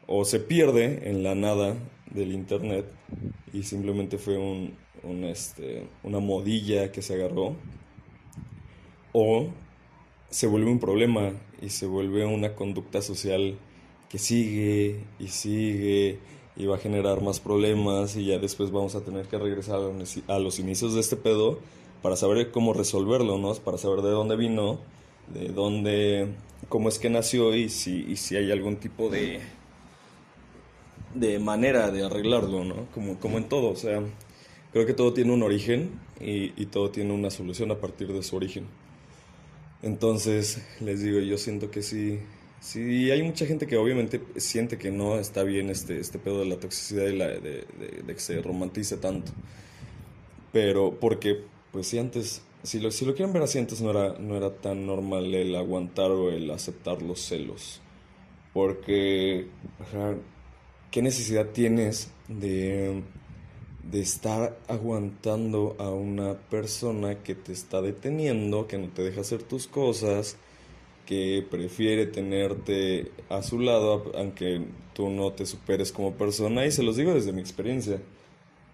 o 0.06 0.24
se 0.24 0.40
pierde 0.40 1.08
en 1.08 1.22
la 1.22 1.34
nada 1.34 1.74
del 2.10 2.32
internet 2.32 2.86
y 3.52 3.62
simplemente 3.62 4.18
fue 4.18 4.36
un, 4.36 4.76
un 5.02 5.24
este, 5.24 5.88
una 6.02 6.20
modilla 6.20 6.92
que 6.92 7.02
se 7.02 7.14
agarró, 7.14 7.56
o 9.12 9.48
se 10.34 10.48
vuelve 10.48 10.68
un 10.68 10.80
problema 10.80 11.30
y 11.62 11.68
se 11.68 11.86
vuelve 11.86 12.26
una 12.26 12.56
conducta 12.56 13.00
social 13.00 13.56
que 14.08 14.18
sigue 14.18 15.04
y 15.20 15.28
sigue 15.28 16.18
y 16.56 16.66
va 16.66 16.74
a 16.74 16.78
generar 16.80 17.22
más 17.22 17.38
problemas 17.38 18.16
y 18.16 18.24
ya 18.24 18.40
después 18.40 18.72
vamos 18.72 18.96
a 18.96 19.02
tener 19.02 19.26
que 19.26 19.38
regresar 19.38 19.78
a 20.26 20.38
los 20.40 20.58
inicios 20.58 20.92
de 20.94 21.00
este 21.02 21.14
pedo 21.14 21.60
para 22.02 22.16
saber 22.16 22.50
cómo 22.50 22.72
resolverlo, 22.72 23.38
¿no? 23.38 23.54
Para 23.54 23.78
saber 23.78 24.02
de 24.02 24.10
dónde 24.10 24.34
vino, 24.34 24.80
de 25.32 25.50
dónde, 25.50 26.26
cómo 26.68 26.88
es 26.88 26.98
que 26.98 27.10
nació 27.10 27.54
y 27.54 27.68
si, 27.68 28.04
y 28.08 28.16
si 28.16 28.34
hay 28.34 28.50
algún 28.50 28.78
tipo 28.78 29.10
de, 29.10 29.38
de 31.14 31.38
manera 31.38 31.92
de 31.92 32.06
arreglarlo, 32.06 32.64
¿no? 32.64 32.86
Como, 32.92 33.20
como 33.20 33.38
en 33.38 33.44
todo, 33.44 33.70
o 33.70 33.76
sea, 33.76 34.02
creo 34.72 34.84
que 34.84 34.94
todo 34.94 35.12
tiene 35.12 35.32
un 35.32 35.44
origen 35.44 35.92
y, 36.20 36.60
y 36.60 36.66
todo 36.66 36.90
tiene 36.90 37.12
una 37.12 37.30
solución 37.30 37.70
a 37.70 37.76
partir 37.76 38.12
de 38.12 38.24
su 38.24 38.34
origen. 38.34 38.66
Entonces, 39.84 40.62
les 40.80 41.02
digo, 41.02 41.20
yo 41.20 41.36
siento 41.36 41.70
que 41.70 41.82
sí, 41.82 42.18
sí, 42.58 43.10
hay 43.10 43.22
mucha 43.22 43.44
gente 43.44 43.66
que 43.66 43.76
obviamente 43.76 44.18
siente 44.36 44.78
que 44.78 44.90
no 44.90 45.18
está 45.18 45.42
bien 45.42 45.68
este, 45.68 46.00
este 46.00 46.18
pedo 46.18 46.38
de 46.38 46.46
la 46.46 46.56
toxicidad 46.56 47.04
y 47.04 47.18
la, 47.18 47.26
de, 47.28 47.66
que 48.06 48.18
se 48.18 48.40
romantice 48.40 48.96
tanto. 48.96 49.32
Pero, 50.52 50.98
porque, 50.98 51.42
pues 51.70 51.88
sí, 51.88 51.98
antes, 51.98 52.40
si 52.62 52.80
lo, 52.80 52.90
si 52.90 53.04
lo 53.04 53.14
quieren 53.14 53.34
ver 53.34 53.42
así, 53.42 53.58
antes 53.58 53.82
no 53.82 53.90
era, 53.90 54.18
no 54.18 54.38
era 54.38 54.54
tan 54.54 54.86
normal 54.86 55.34
el 55.34 55.54
aguantar 55.54 56.10
o 56.12 56.30
el 56.30 56.50
aceptar 56.50 57.02
los 57.02 57.20
celos. 57.20 57.82
Porque, 58.54 59.48
¿qué 60.90 61.02
necesidad 61.02 61.48
tienes 61.50 62.10
de 62.28 63.02
de 63.90 64.00
estar 64.00 64.58
aguantando 64.68 65.76
a 65.78 65.90
una 65.90 66.34
persona 66.34 67.22
que 67.22 67.34
te 67.34 67.52
está 67.52 67.82
deteniendo, 67.82 68.66
que 68.66 68.78
no 68.78 68.88
te 68.88 69.02
deja 69.02 69.20
hacer 69.20 69.42
tus 69.42 69.66
cosas, 69.66 70.36
que 71.06 71.46
prefiere 71.50 72.06
tenerte 72.06 73.12
a 73.28 73.42
su 73.42 73.60
lado, 73.60 74.10
aunque 74.14 74.62
tú 74.94 75.10
no 75.10 75.32
te 75.32 75.44
superes 75.44 75.92
como 75.92 76.14
persona. 76.14 76.64
Y 76.66 76.72
se 76.72 76.82
los 76.82 76.96
digo 76.96 77.12
desde 77.12 77.32
mi 77.32 77.40
experiencia. 77.40 78.00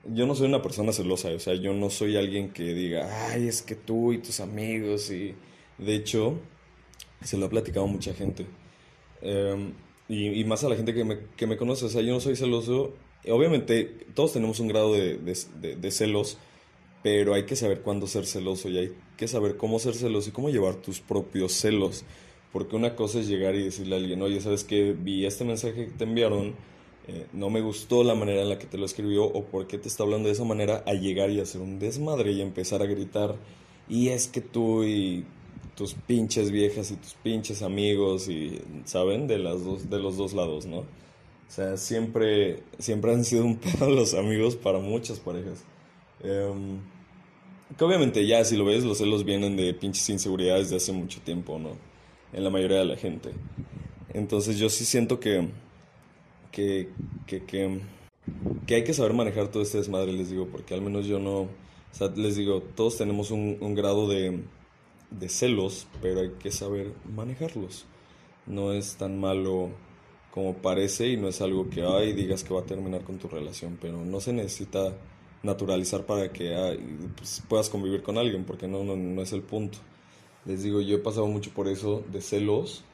Yo 0.05 0.27
no 0.27 0.35
soy 0.35 0.47
una 0.47 0.63
persona 0.63 0.93
celosa, 0.93 1.29
o 1.29 1.39
sea, 1.39 1.55
yo 1.55 1.75
no 1.75 1.91
soy 1.91 2.17
alguien 2.17 2.51
que 2.51 2.73
diga, 2.73 3.31
ay, 3.31 3.49
es 3.49 3.63
que 3.63 3.75
tú 3.75 4.13
y 4.13 4.19
tus 4.19 4.41
amigos, 4.41 5.11
y 5.11 5.35
de 5.77 5.95
hecho, 5.95 6.39
se 7.23 7.37
lo 7.37 7.47
ha 7.47 7.51
platicado 7.51 7.87
mucha 7.87 8.15
gente. 8.15 8.47
Em, 9.21 9.75
y, 10.09 10.43
más 10.45 10.65
a 10.65 10.71
la 10.71 10.77
gente 10.77 10.95
que 10.95 11.05
me, 11.05 11.19
que 11.37 11.47
me 11.47 11.57
conoce, 11.59 11.85
o 11.85 11.89
sea, 11.91 12.01
yo 12.01 12.15
no 12.15 12.21
soy 12.21 12.35
celoso 12.35 12.95
Obviamente 13.29 13.85
todos 14.15 14.33
tenemos 14.33 14.61
un 14.61 14.69
grado 14.69 14.95
de, 14.95 15.91
celos, 15.91 16.39
pero 17.03 17.35
hay 17.35 17.45
que 17.45 17.57
saber 17.57 17.83
cuándo 17.83 18.07
ser 18.07 18.27
celoso 18.27 18.69
y 18.69 18.79
hay 18.79 18.93
que 19.17 19.29
saber 19.29 19.57
cómo 19.57 19.79
ser 19.79 19.95
celoso 19.95 20.31
y 20.31 20.33
cómo 20.33 20.51
llevar 20.51 20.77
tus 20.77 21.01
propios 21.01 21.53
celos. 21.53 22.05
Porque 22.53 22.77
una 22.77 22.97
cosa 22.97 23.21
es 23.21 23.29
llegar 23.29 23.55
y 23.55 23.63
decirle 23.63 23.95
a 23.95 23.99
alguien, 23.99 24.21
oye, 24.23 24.41
¿sabes 24.41 24.65
qué? 24.65 24.93
Vi 24.93 25.25
este 25.25 25.45
mensaje 25.45 25.87
que 25.87 25.93
te 25.93 26.05
enviaron, 26.05 26.55
eh, 27.07 27.27
no 27.33 27.49
me 27.49 27.61
gustó 27.61 28.03
la 28.03 28.15
manera 28.15 28.43
en 28.43 28.49
la 28.49 28.59
que 28.59 28.67
te 28.67 28.77
lo 28.77 28.87
escribió 28.87 29.25
o 29.25 29.45
por 29.45 29.67
qué 29.69 29.79
te 29.79 29.87
está 29.87 30.03
hablando 30.03 30.27
de 30.27 30.33
esa 30.33 30.45
manera, 30.45 30.83
a 30.87 30.95
llegar 30.95 31.31
y 31.31 31.41
hacer 31.41 31.61
un 31.61 31.79
desmadre 31.79 32.33
y 32.33 32.41
empezar 32.41 32.83
a 32.83 32.87
gritar, 32.87 33.37
y 33.89 34.09
es 34.09 34.27
que 34.27 34.41
tú 34.41 34.83
y 34.85 35.25
tus 35.77 35.95
pinches 35.95 36.51
viejas 36.51 36.91
y 36.91 36.97
tus 36.97 37.15
pinches 37.15 37.63
amigos 37.63 38.29
y, 38.29 38.61
¿saben? 38.85 39.27
De, 39.27 39.39
las 39.39 39.65
dos, 39.65 39.89
de 39.89 39.99
los 39.99 40.17
dos 40.17 40.33
lados, 40.33 40.67
¿no? 40.67 40.85
O 41.51 41.53
sea, 41.53 41.77
siempre, 41.77 42.63
siempre 42.79 43.13
han 43.13 43.25
sido 43.25 43.45
un 43.45 43.57
pedo 43.59 43.91
los 43.91 44.15
amigos 44.15 44.55
para 44.55 44.79
muchas 44.79 45.19
parejas. 45.19 45.65
Em, 46.23 46.79
que 47.77 47.85
obviamente 47.85 48.25
ya 48.25 48.45
si 48.45 48.57
lo 48.57 48.65
ves, 48.65 48.85
los 48.85 48.99
celos 48.99 49.25
vienen 49.25 49.57
de 49.57 49.75
pinches 49.75 50.09
inseguridades 50.11 50.71
de 50.71 50.77
hace 50.77 50.93
mucho 50.93 51.21
tiempo, 51.23 51.59
¿no? 51.59 51.71
En 52.33 52.45
la 52.45 52.51
mayoría 52.51 52.79
de 52.79 52.85
la 52.85 52.97
gente. 52.97 53.31
Entonces 54.15 54.59
yo 54.61 54.69
sí 54.69 54.85
siento 54.85 55.19
que, 55.19 55.49
que, 56.53 56.91
que, 57.27 57.45
que, 57.45 58.75
hay 58.75 58.85
que 58.85 58.95
saber 58.95 59.13
manejar 59.13 59.49
todo 59.49 59.65
este 59.65 59.79
desmadre, 59.79 60.13
les 60.13 60.31
digo, 60.31 60.47
porque 60.47 60.75
al 60.75 60.83
menos 60.83 61.07
yo 61.07 61.19
no... 61.19 61.41
O 61.41 61.49
sea, 61.91 62.13
les 62.15 62.37
digo, 62.37 62.63
todos 62.77 62.97
tenemos 62.97 63.33
un, 63.33 63.59
un 63.61 63.75
grado 63.75 64.07
de, 64.07 64.41
de 65.11 65.29
celos, 65.29 65.89
pero 66.01 66.21
hay 66.21 66.31
que 66.39 66.53
saber 66.53 66.93
manejarlos. 67.13 67.87
No 68.47 68.73
es 68.73 68.95
tan 68.95 69.19
malo 69.19 69.71
como 70.33 70.55
parece 70.55 71.09
y 71.09 71.17
no 71.17 71.29
es 71.29 71.41
algo 71.41 71.69
que 71.69 71.83
ay, 71.83 72.13
digas 72.13 72.45
que 72.45 72.55
va 72.55 72.61
a 72.61 72.65
terminar 72.65 73.03
con 73.03 73.19
tu 73.19 73.29
relación, 73.29 73.79
pero 73.81 74.05
no 74.05 74.21
se 74.21 74.33
necesita 74.33 74.93
naturalizar 75.43 76.05
para 76.07 76.33
que 76.33 76.79
pues, 77.17 77.43
puedas 77.49 77.69
convivir 77.69 78.03
con 78.03 78.19
alguien, 78.19 78.45
porque 78.45 78.69
no, 78.69 78.85
no, 78.85 79.23
es 79.23 79.33
el 79.33 79.43
punto. 79.43 79.79
Les 80.45 80.63
digo, 80.63 80.81
yo 80.81 80.97
he 80.97 81.01
pasado 81.01 81.27
mucho 81.27 81.51
por 81.51 81.69
eso 81.69 82.05
de 82.13 82.21
celos 82.21 82.85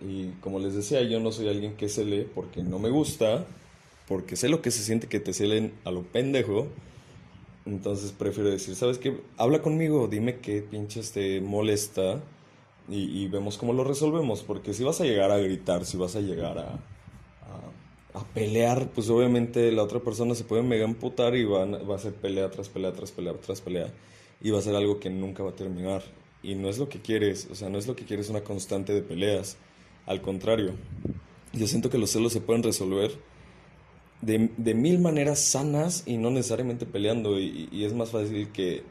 y 0.00 0.28
como 0.40 0.58
les 0.58 0.74
decía, 0.74 1.02
yo 1.02 1.20
no 1.20 1.32
soy 1.32 1.48
alguien 1.48 1.76
que 1.76 1.88
cele 1.88 2.22
porque 2.22 2.62
no 2.62 2.78
me 2.78 2.90
gusta, 2.90 3.46
porque 4.06 4.36
sé 4.36 4.48
lo 4.48 4.62
que 4.62 4.70
se 4.70 4.82
siente 4.82 5.08
que 5.08 5.20
te 5.20 5.32
celen 5.32 5.74
a 5.84 5.90
lo 5.90 6.02
pendejo, 6.02 6.68
Entonces 7.66 8.12
prefiero 8.12 8.50
decir, 8.50 8.74
¿sabes 8.74 8.98
qué? 8.98 9.20
Habla 9.36 9.60
conmigo, 9.60 10.08
dime 10.08 10.38
qué 10.38 10.62
pinches 10.62 11.12
te 11.12 11.40
molesta 11.40 12.22
y, 12.88 13.28
vemos 13.28 13.58
cómo 13.58 13.72
lo 13.72 13.84
resolvemos. 13.84 14.42
Porque 14.42 14.74
si 14.74 14.84
vas 14.84 15.00
a 15.00 15.04
llegar 15.04 15.30
a 15.30 15.38
gritar, 15.38 15.84
si 15.84 15.96
vas 15.96 16.16
a 16.16 16.20
llegar 16.20 16.58
a, 16.58 16.78
a, 18.18 18.24
pelear, 18.34 18.88
pues 18.94 19.08
obviamente 19.10 19.70
la 19.72 19.82
otra 19.82 20.00
persona 20.00 20.34
se 20.34 20.44
puede 20.44 20.62
mega 20.62 20.84
emputar 20.84 21.34
y 21.36 21.44
va, 21.44 21.64
va 21.64 21.94
a 21.94 21.96
hacer 21.96 22.14
pelea 22.14 22.50
tras 22.50 22.68
pelea, 22.68 22.92
tras 22.92 23.10
pelea, 23.10 23.34
tras 23.34 23.60
pelea. 23.60 23.92
Y 24.40 24.50
va 24.50 24.58
a 24.58 24.62
ser 24.62 24.74
algo 24.74 25.00
que 25.00 25.10
nunca 25.10 25.42
va 25.42 25.50
a 25.50 25.56
terminar. 25.56 26.02
Y 26.42 26.54
no 26.54 26.68
es 26.68 26.78
lo 26.78 26.88
que 26.88 27.00
quieres, 27.00 27.48
o 27.50 27.54
sea, 27.54 27.68
no 27.68 27.78
es 27.78 27.86
lo 27.86 27.96
que 27.96 28.04
quieres 28.04 28.28
una 28.30 28.42
constante 28.42 28.92
de 28.92 29.02
peleas. 29.02 29.56
Al 30.06 30.22
contrario, 30.22 30.72
yo 31.52 31.66
siento 31.66 31.90
que 31.90 31.98
los 31.98 32.10
celos 32.10 32.32
se 32.32 32.40
pueden 32.40 32.62
resolver 32.62 33.10
de, 34.20 34.50
de 34.56 34.74
mil 34.74 34.98
maneras 34.98 35.40
sanas 35.40 36.02
y 36.06 36.16
no 36.16 36.30
necesariamente 36.30 36.86
peleando. 36.86 37.38
Y, 37.38 37.84
es 37.84 37.92
más 37.92 38.10
fácil 38.10 38.50
que, 38.52 38.82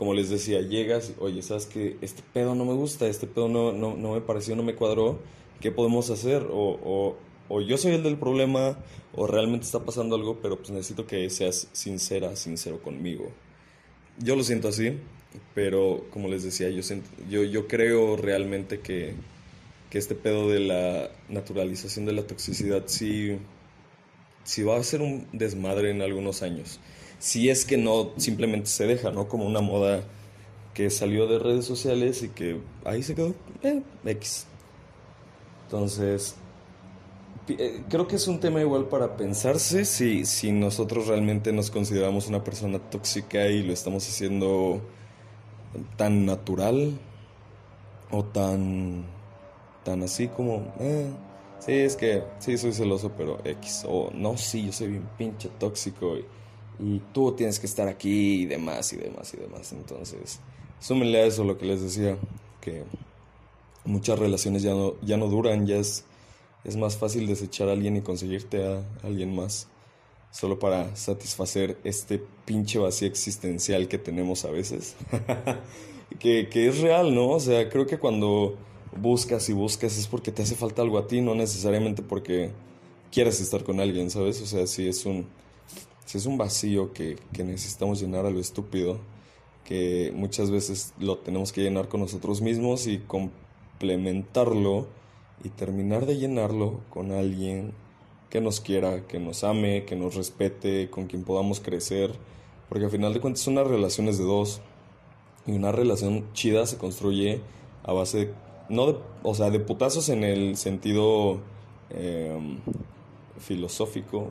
como 0.00 0.14
les 0.14 0.30
decía, 0.30 0.62
llegas, 0.62 1.12
oye, 1.18 1.42
sabes 1.42 1.66
que 1.66 1.98
este 2.00 2.22
pedo 2.32 2.54
no 2.54 2.64
me 2.64 2.72
gusta, 2.72 3.06
este 3.06 3.26
pedo 3.26 3.50
no, 3.50 3.70
no, 3.70 3.98
no 3.98 4.14
me 4.14 4.22
pareció, 4.22 4.56
no 4.56 4.62
me 4.62 4.74
cuadró, 4.74 5.18
¿qué 5.60 5.70
podemos 5.70 6.08
hacer? 6.08 6.44
O, 6.50 6.78
o, 6.82 7.18
o, 7.50 7.60
yo 7.60 7.76
soy 7.76 7.92
el 7.92 8.02
del 8.02 8.16
problema, 8.16 8.78
o 9.14 9.26
realmente 9.26 9.66
está 9.66 9.80
pasando 9.84 10.16
algo, 10.16 10.40
pero 10.40 10.56
pues 10.56 10.70
necesito 10.70 11.06
que 11.06 11.28
seas 11.28 11.68
sincera, 11.72 12.34
sincero 12.34 12.80
conmigo. 12.80 13.30
Yo 14.16 14.36
lo 14.36 14.42
siento 14.42 14.68
así, 14.68 14.96
pero 15.54 16.06
como 16.10 16.28
les 16.28 16.44
decía, 16.44 16.70
yo, 16.70 16.80
yo, 17.28 17.44
yo 17.44 17.68
creo 17.68 18.16
realmente 18.16 18.80
que, 18.80 19.12
que 19.90 19.98
este 19.98 20.14
pedo 20.14 20.48
de 20.48 20.60
la 20.60 21.10
naturalización 21.28 22.06
de 22.06 22.14
la 22.14 22.22
toxicidad 22.22 22.84
sí 22.86 23.36
si 24.44 24.62
va 24.62 24.78
a 24.78 24.82
ser 24.82 25.02
un 25.02 25.28
desmadre 25.34 25.90
en 25.90 26.00
algunos 26.00 26.42
años. 26.42 26.80
Si 27.20 27.50
es 27.50 27.64
que 27.64 27.76
no 27.76 28.10
simplemente 28.16 28.66
se 28.66 28.86
deja, 28.86 29.12
¿no? 29.12 29.28
Como 29.28 29.46
una 29.46 29.60
moda 29.60 30.02
que 30.74 30.90
salió 30.90 31.28
de 31.28 31.38
redes 31.38 31.66
sociales 31.66 32.22
y 32.24 32.30
que 32.30 32.60
ahí 32.84 33.02
se 33.04 33.14
quedó, 33.14 33.34
eh, 33.62 33.82
X. 34.04 34.46
Entonces, 35.66 36.34
eh, 37.48 37.82
creo 37.88 38.08
que 38.08 38.16
es 38.16 38.26
un 38.26 38.40
tema 38.40 38.60
igual 38.60 38.86
para 38.88 39.16
pensarse 39.16 39.84
si, 39.84 40.24
si 40.24 40.50
nosotros 40.52 41.06
realmente 41.06 41.52
nos 41.52 41.70
consideramos 41.70 42.26
una 42.26 42.42
persona 42.42 42.78
tóxica 42.78 43.46
y 43.46 43.62
lo 43.62 43.72
estamos 43.72 44.08
haciendo 44.08 44.80
tan 45.96 46.26
natural 46.26 46.98
o 48.10 48.24
tan, 48.24 49.04
tan 49.84 50.02
así 50.02 50.28
como... 50.28 50.74
Eh, 50.80 51.10
Sí, 51.60 51.72
es 51.72 51.94
que 51.94 52.24
sí 52.38 52.56
soy 52.56 52.72
celoso, 52.72 53.12
pero 53.16 53.38
X. 53.44 53.84
O 53.86 54.10
no, 54.14 54.36
sí, 54.36 54.66
yo 54.66 54.72
soy 54.72 54.88
bien 54.88 55.08
pinche 55.18 55.50
tóxico 55.58 56.16
y, 56.16 56.24
tú 57.12 57.32
tienes 57.32 57.58
que 57.58 57.66
estar 57.66 57.88
aquí 57.88 58.42
y 58.42 58.46
demás 58.46 58.92
y 58.92 58.96
demás 58.96 59.32
y 59.34 59.36
demás. 59.38 59.72
Entonces, 59.72 60.40
súmenle 60.80 61.20
a 61.20 61.26
eso 61.26 61.44
lo 61.44 61.58
que 61.58 61.66
les 61.66 61.82
decía, 61.82 62.16
que 62.60 62.84
muchas 63.84 64.18
relaciones 64.18 64.62
ya 64.62 64.72
no, 64.72 64.94
ya 65.02 65.16
no 65.16 65.28
duran, 65.28 65.66
ya 65.66 65.76
es, 65.76 66.04
es 66.64 66.76
más 66.76 66.96
fácil 66.96 67.26
desechar 67.26 67.68
a 67.68 67.72
alguien 67.72 67.96
y 67.96 68.00
conseguirte 68.00 68.64
a 68.64 68.84
alguien 69.02 69.34
más. 69.34 69.68
Solo 70.32 70.60
para 70.60 70.94
satisfacer 70.94 71.76
este 71.82 72.22
pinche 72.44 72.78
vacío 72.78 73.08
existencial 73.08 73.88
que 73.88 73.98
tenemos 73.98 74.44
a 74.44 74.50
veces. 74.50 74.94
que, 76.20 76.48
que 76.48 76.68
es 76.68 76.78
real, 76.80 77.14
¿no? 77.14 77.30
O 77.30 77.40
sea, 77.40 77.68
creo 77.68 77.86
que 77.86 77.98
cuando 77.98 78.56
buscas 78.96 79.48
y 79.48 79.52
buscas 79.52 79.98
es 79.98 80.06
porque 80.06 80.30
te 80.30 80.42
hace 80.42 80.54
falta 80.54 80.82
algo 80.82 80.98
a 80.98 81.06
ti, 81.08 81.20
no 81.20 81.34
necesariamente 81.34 82.02
porque 82.02 82.50
quieras 83.10 83.40
estar 83.40 83.64
con 83.64 83.80
alguien, 83.80 84.10
¿sabes? 84.10 84.40
O 84.40 84.46
sea, 84.46 84.66
si 84.66 84.86
es 84.86 85.04
un, 85.04 85.26
si 86.10 86.18
es 86.18 86.26
un 86.26 86.36
vacío 86.36 86.92
que, 86.92 87.16
que 87.32 87.44
necesitamos 87.44 88.00
llenar 88.00 88.26
a 88.26 88.30
lo 88.30 88.40
estúpido, 88.40 88.98
que 89.64 90.12
muchas 90.12 90.50
veces 90.50 90.92
lo 90.98 91.18
tenemos 91.18 91.52
que 91.52 91.62
llenar 91.62 91.86
con 91.86 92.00
nosotros 92.00 92.40
mismos 92.40 92.88
y 92.88 92.98
complementarlo 92.98 94.88
y 95.44 95.50
terminar 95.50 96.06
de 96.06 96.16
llenarlo 96.16 96.80
con 96.90 97.12
alguien 97.12 97.74
que 98.28 98.40
nos 98.40 98.60
quiera, 98.60 99.06
que 99.06 99.20
nos 99.20 99.44
ame, 99.44 99.84
que 99.84 99.94
nos 99.94 100.16
respete, 100.16 100.90
con 100.90 101.06
quien 101.06 101.22
podamos 101.22 101.60
crecer, 101.60 102.10
porque 102.68 102.86
al 102.86 102.90
final 102.90 103.14
de 103.14 103.20
cuentas 103.20 103.44
son 103.44 103.52
unas 103.52 103.68
relaciones 103.68 104.18
de 104.18 104.24
dos 104.24 104.60
y 105.46 105.52
una 105.52 105.70
relación 105.70 106.26
chida 106.32 106.66
se 106.66 106.76
construye 106.76 107.40
a 107.84 107.92
base 107.92 108.18
de 108.18 108.34
no 108.68 108.86
de, 108.88 108.98
o 109.22 109.32
sea, 109.36 109.50
de 109.50 109.60
putazos 109.60 110.08
en 110.08 110.24
el 110.24 110.56
sentido 110.56 111.38
em, 111.90 112.58
filosófico, 113.38 114.30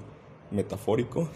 metafórico, 0.52 1.30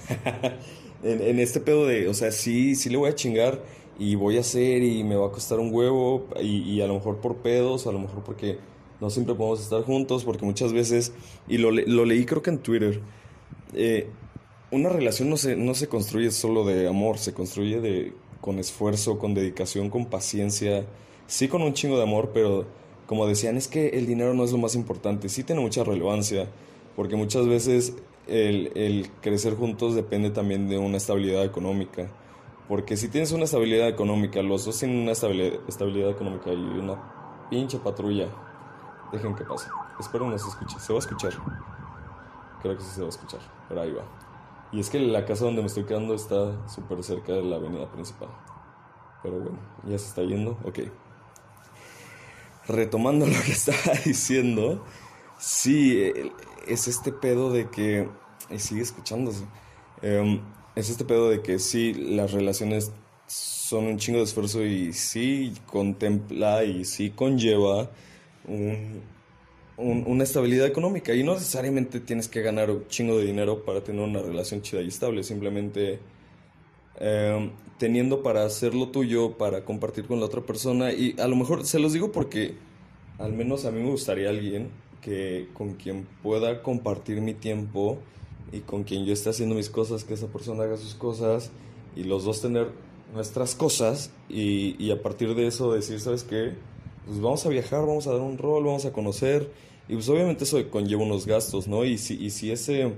en, 1.03 1.39
este 1.39 1.59
pedo 1.59 1.85
de, 1.85 2.07
o 2.07 2.13
sea, 2.13 2.31
sí, 2.31 2.75
sí 2.75 2.89
le 2.89 2.97
voy 2.97 3.09
a 3.09 3.15
chingar 3.15 3.61
y 3.99 4.15
voy 4.15 4.37
a 4.37 4.41
hacer 4.41 4.83
y 4.83 5.03
me 5.03 5.15
va 5.15 5.27
a 5.27 5.31
costar 5.31 5.59
un 5.59 5.73
huevo 5.73 6.27
y, 6.41 6.81
a 6.81 6.87
lo 6.87 6.95
mejor 6.95 7.17
por 7.17 7.37
pedos, 7.37 7.87
a 7.87 7.91
lo 7.91 7.99
mejor 7.99 8.23
porque 8.23 8.57
no 8.99 9.09
siempre 9.09 9.35
podemos 9.35 9.61
estar 9.61 9.83
juntos, 9.83 10.23
porque 10.23 10.45
muchas 10.45 10.73
veces, 10.73 11.13
y 11.47 11.57
lo, 11.57 11.71
lo 11.71 12.05
leí 12.05 12.25
creo 12.25 12.41
que 12.41 12.49
en 12.49 12.59
Twitter, 12.59 13.01
eh, 13.73 14.07
una 14.71 14.89
relación 14.89 15.29
no 15.29 15.37
se, 15.37 15.55
no 15.55 15.75
se 15.75 15.87
construye 15.87 16.31
solo 16.31 16.65
de 16.65 16.87
amor, 16.87 17.17
se 17.19 17.33
construye 17.33 17.79
de, 17.79 18.13
con 18.41 18.59
esfuerzo, 18.59 19.19
con 19.19 19.33
dedicación, 19.33 19.89
con 19.89 20.07
paciencia, 20.07 20.85
sí 21.27 21.47
con 21.47 21.61
un 21.61 21.73
chingo 21.73 21.97
de 21.97 22.03
amor, 22.03 22.31
pero 22.33 22.65
como 23.05 23.27
decían, 23.27 23.57
es 23.57 23.67
que 23.67 23.89
el 23.89 24.05
dinero 24.05 24.33
no 24.33 24.43
es 24.43 24.51
lo 24.51 24.57
más 24.57 24.75
importante. 24.75 25.29
Sí 25.29 25.43
tiene 25.43 25.61
mucha 25.61 25.83
relevancia, 25.83 26.47
porque 26.95 27.15
muchas 27.15 27.47
veces 27.47 27.93
el, 28.27 28.71
el 28.75 29.09
crecer 29.21 29.55
juntos 29.55 29.95
depende 29.95 30.29
también 30.29 30.69
de 30.69 30.77
una 30.77 30.97
estabilidad 30.97 31.43
económica. 31.43 32.09
Porque 32.67 32.95
si 32.97 33.09
tienes 33.09 33.31
una 33.31 33.43
estabilidad 33.43 33.87
económica, 33.87 34.41
los 34.41 34.65
dos 34.65 34.79
tienen 34.79 34.99
una 34.99 35.11
estabilidad, 35.11 35.59
estabilidad 35.67 36.09
económica 36.09 36.51
y 36.51 36.55
una 36.55 37.47
pinche 37.49 37.77
patrulla, 37.79 38.27
dejen 39.11 39.35
que 39.35 39.43
pase. 39.43 39.69
Espero 39.99 40.29
no 40.29 40.37
se 40.37 40.47
escuche. 40.47 40.79
¿Se 40.79 40.93
va 40.93 40.97
a 40.97 41.01
escuchar? 41.01 41.33
Creo 42.61 42.77
que 42.77 42.83
sí 42.83 42.89
se 42.91 43.01
va 43.01 43.07
a 43.07 43.09
escuchar, 43.09 43.41
pero 43.67 43.81
ahí 43.81 43.91
va. 43.91 44.03
Y 44.71 44.79
es 44.79 44.89
que 44.89 44.99
la 44.99 45.25
casa 45.25 45.45
donde 45.45 45.61
me 45.61 45.67
estoy 45.67 45.83
quedando 45.83 46.15
está 46.15 46.67
súper 46.67 47.03
cerca 47.03 47.33
de 47.33 47.43
la 47.43 47.57
avenida 47.57 47.91
principal. 47.91 48.29
Pero 49.21 49.39
bueno, 49.39 49.59
ya 49.83 49.97
se 49.97 50.07
está 50.07 50.23
yendo. 50.23 50.57
Ok 50.63 50.79
retomando 52.67 53.25
lo 53.27 53.41
que 53.41 53.51
estaba 53.51 53.97
diciendo, 54.05 54.83
sí, 55.43 56.11
es 56.67 56.87
este 56.87 57.11
pedo 57.11 57.51
de 57.51 57.69
que, 57.69 58.07
y 58.49 58.59
sigue 58.59 58.81
escuchándose, 58.81 59.43
em, 60.01 60.41
es 60.75 60.89
este 60.89 61.05
pedo 61.05 61.29
de 61.29 61.41
que 61.41 61.59
sí, 61.59 61.93
las 61.93 62.31
relaciones 62.31 62.91
son 63.27 63.85
un 63.85 63.97
chingo 63.97 64.19
de 64.19 64.25
esfuerzo 64.25 64.63
y 64.63 64.93
sí 64.93 65.53
contempla 65.65 66.63
y 66.63 66.85
sí 66.85 67.09
conlleva 67.11 67.89
una 69.77 70.23
estabilidad 70.23 70.67
económica 70.67 71.13
y 71.13 71.23
no 71.23 71.33
necesariamente 71.33 71.99
tienes 71.99 72.27
que 72.27 72.41
ganar 72.41 72.69
un 72.69 72.87
chingo 72.87 73.17
de 73.17 73.25
dinero 73.25 73.63
para 73.65 73.83
tener 73.83 74.01
una 74.01 74.21
relación 74.21 74.61
chida 74.61 74.81
y 74.81 74.89
estable, 74.89 75.23
simplemente 75.23 75.99
Em, 76.99 77.51
teniendo 77.79 78.21
para 78.21 78.45
hacer 78.45 78.75
lo 78.75 78.89
tuyo, 78.89 79.37
para 79.37 79.65
compartir 79.65 80.05
con 80.05 80.19
la 80.19 80.27
otra 80.27 80.41
persona. 80.41 80.93
Y 80.93 81.15
a 81.19 81.27
lo 81.27 81.35
mejor 81.35 81.65
se 81.65 81.79
los 81.79 81.93
digo 81.93 82.11
porque 82.11 82.55
al 83.17 83.33
menos 83.33 83.65
a 83.65 83.71
mí 83.71 83.81
me 83.81 83.89
gustaría 83.89 84.29
alguien 84.29 84.69
que 85.03 85.49
con 85.53 85.73
quien 85.73 86.07
pueda 86.23 86.63
compartir 86.63 87.21
mi 87.21 87.33
tiempo 87.33 87.97
y 88.51 88.59
con 88.59 88.83
quien 88.83 89.05
yo 89.05 89.13
esté 89.13 89.29
haciendo 89.29 89.55
mis 89.55 89.69
cosas, 89.69 90.03
que 90.03 90.13
esa 90.13 90.27
persona 90.27 90.63
haga 90.63 90.77
sus 90.77 90.95
cosas 90.95 91.51
y 91.95 92.03
los 92.03 92.23
dos 92.23 92.41
tener 92.41 92.69
nuestras 93.13 93.55
cosas 93.55 94.11
y, 94.29 94.75
y 94.83 94.91
a 94.91 95.01
partir 95.01 95.35
de 95.35 95.47
eso 95.47 95.73
decir, 95.73 95.99
¿sabes 95.99 96.23
qué? 96.23 96.53
Pues 97.05 97.19
vamos 97.19 97.45
a 97.45 97.49
viajar, 97.49 97.81
vamos 97.81 98.07
a 98.07 98.11
dar 98.11 98.21
un 98.21 98.37
rol, 98.37 98.63
vamos 98.63 98.85
a 98.85 98.93
conocer 98.93 99.51
y 99.89 99.93
pues 99.93 100.07
obviamente 100.07 100.45
eso 100.45 100.57
conlleva 100.69 101.03
unos 101.03 101.25
gastos, 101.25 101.67
¿no? 101.67 101.83
Y 101.83 101.97
si, 101.97 102.15
y 102.15 102.29
si 102.29 102.51
ese 102.51 102.93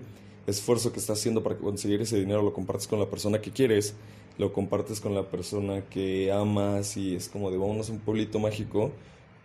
esfuerzo 0.45 0.93
que 0.93 0.99
estás 0.99 1.19
haciendo 1.19 1.41
para 1.41 1.57
conseguir 1.57 2.01
ese 2.01 2.19
dinero 2.19 2.43
lo 2.43 2.53
compartes 2.53 2.87
con 2.87 2.99
la 2.99 3.09
persona 3.09 3.41
que 3.41 3.51
quieres, 3.51 3.95
lo 4.37 4.53
compartes 4.53 4.99
con 4.99 5.15
la 5.15 5.29
persona 5.29 5.81
que 5.89 6.31
amas 6.31 6.97
y 6.97 7.15
es 7.15 7.29
como 7.29 7.49
de 7.49 7.57
vámonos 7.57 7.89
a 7.89 7.93
un 7.93 7.99
pueblito 7.99 8.37
mágico, 8.37 8.91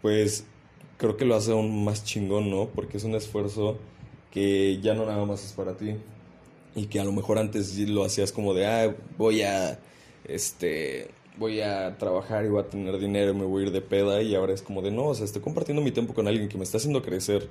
pues 0.02 0.44
creo 1.00 1.16
que 1.16 1.24
lo 1.24 1.34
hace 1.34 1.52
aún 1.52 1.82
más 1.84 2.04
chingón, 2.04 2.50
¿no? 2.50 2.68
Porque 2.68 2.98
es 2.98 3.04
un 3.04 3.14
esfuerzo 3.14 3.78
que 4.30 4.78
ya 4.80 4.94
no 4.94 5.06
nada 5.06 5.24
más 5.24 5.42
es 5.44 5.52
para 5.54 5.76
ti 5.76 5.96
y 6.76 6.86
que 6.86 7.00
a 7.00 7.04
lo 7.04 7.12
mejor 7.12 7.38
antes 7.38 7.76
lo 7.78 8.04
hacías 8.04 8.32
como 8.32 8.52
de, 8.52 8.66
ah, 8.66 8.94
voy 9.16 9.42
a, 9.42 9.80
este, 10.28 11.08
voy 11.38 11.62
a 11.62 11.96
trabajar 11.96 12.44
y 12.44 12.48
voy 12.48 12.60
a 12.60 12.68
tener 12.68 12.98
dinero, 12.98 13.34
me 13.34 13.44
voy 13.44 13.64
a 13.64 13.66
ir 13.66 13.72
de 13.72 13.80
peda 13.80 14.22
y 14.22 14.34
ahora 14.34 14.52
es 14.52 14.60
como 14.60 14.82
de, 14.82 14.90
no, 14.90 15.06
o 15.06 15.14
sea, 15.14 15.24
estoy 15.24 15.40
compartiendo 15.40 15.82
mi 15.82 15.90
tiempo 15.90 16.12
con 16.12 16.28
alguien 16.28 16.48
que 16.48 16.58
me 16.58 16.64
está 16.64 16.76
haciendo 16.76 17.02
crecer, 17.02 17.48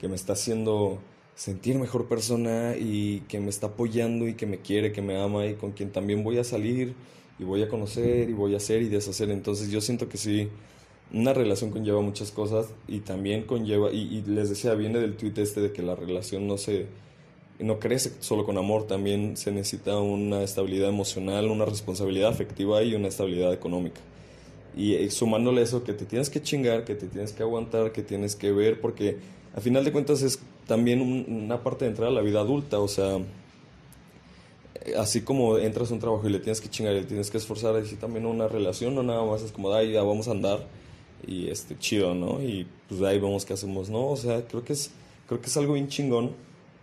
que 0.00 0.08
me 0.08 0.14
está 0.14 0.34
haciendo 0.34 1.00
sentir 1.34 1.78
mejor 1.78 2.06
persona 2.08 2.76
y 2.78 3.20
que 3.28 3.40
me 3.40 3.50
está 3.50 3.66
apoyando 3.66 4.28
y 4.28 4.34
que 4.34 4.46
me 4.46 4.58
quiere, 4.58 4.92
que 4.92 5.02
me 5.02 5.20
ama 5.20 5.44
y 5.46 5.54
con 5.54 5.72
quien 5.72 5.90
también 5.90 6.22
voy 6.22 6.38
a 6.38 6.44
salir 6.44 6.94
y 7.38 7.44
voy 7.44 7.62
a 7.62 7.68
conocer 7.68 8.30
y 8.30 8.32
voy 8.32 8.54
a 8.54 8.58
hacer 8.58 8.80
y 8.82 8.88
deshacer. 8.88 9.30
Entonces 9.30 9.70
yo 9.70 9.80
siento 9.80 10.08
que 10.08 10.18
sí, 10.18 10.48
una 11.12 11.34
relación 11.34 11.70
conlleva 11.70 12.00
muchas 12.00 12.30
cosas 12.30 12.68
y 12.88 13.00
también 13.00 13.42
conlleva, 13.42 13.92
y, 13.92 14.22
les 14.26 14.48
decía, 14.48 14.74
viene 14.74 14.98
del 14.98 15.16
tuit 15.16 15.36
este 15.38 15.60
de 15.60 15.72
que 15.72 15.82
la 15.82 15.94
relación 15.94 16.46
no 16.46 16.56
se, 16.56 16.86
no 17.58 17.78
crece 17.78 18.12
solo 18.20 18.46
con 18.46 18.56
amor, 18.56 18.86
también 18.86 19.36
se 19.36 19.52
necesita 19.52 19.98
una 19.98 20.42
estabilidad 20.42 20.88
emocional, 20.88 21.50
una 21.50 21.66
responsabilidad 21.66 22.30
afectiva 22.30 22.82
y 22.82 22.94
una 22.94 23.08
estabilidad 23.08 23.52
económica. 23.52 24.00
Y 24.74 24.94
eh, 24.94 25.10
sumándole 25.10 25.60
eso, 25.60 25.84
que 25.84 25.92
te 25.92 26.06
tienes 26.06 26.30
que 26.30 26.40
chingar, 26.40 26.84
que 26.84 26.94
te 26.94 27.06
tienes 27.06 27.32
que 27.32 27.42
aguantar, 27.42 27.92
que 27.92 28.02
tienes 28.02 28.34
que 28.34 28.52
ver, 28.52 28.80
porque 28.80 29.18
a 29.54 29.60
final 29.60 29.84
de 29.84 29.92
cuentas 29.92 30.22
es 30.22 30.38
también 30.66 31.02
una 31.02 31.62
parte 31.62 31.84
de 31.84 31.90
entrar 31.90 32.08
a 32.08 32.12
la 32.12 32.22
vida 32.22 32.40
adulta, 32.40 32.78
o 32.78 32.88
sea, 32.88 33.18
eh, 34.86 34.94
así 34.96 35.20
como 35.20 35.58
entras 35.58 35.90
a 35.90 35.94
un 35.94 36.00
trabajo 36.00 36.26
y 36.26 36.32
le 36.32 36.38
tienes 36.38 36.62
que 36.62 36.70
chingar 36.70 36.94
y 36.94 37.00
le 37.00 37.06
tienes 37.06 37.30
que 37.30 37.36
esforzar, 37.36 37.76
así 37.76 37.96
también 37.96 38.24
una 38.24 38.48
relación, 38.48 38.94
no 38.94 39.02
nada 39.02 39.22
más 39.26 39.42
es 39.42 39.52
como, 39.52 39.70
ay, 39.74 39.92
ya 39.92 40.02
vamos 40.02 40.26
a 40.28 40.30
andar 40.30 40.66
y 41.26 41.48
este, 41.48 41.78
chido, 41.78 42.14
¿no? 42.14 42.42
Y 42.42 42.66
pues 42.88 43.00
ahí 43.02 43.18
vemos 43.18 43.44
qué 43.44 43.54
hacemos, 43.54 43.88
¿no? 43.90 44.08
O 44.08 44.16
sea, 44.16 44.46
creo 44.46 44.64
que 44.64 44.72
es, 44.72 44.90
creo 45.26 45.40
que 45.40 45.46
es 45.46 45.56
algo 45.56 45.74
bien 45.74 45.88
chingón 45.88 46.32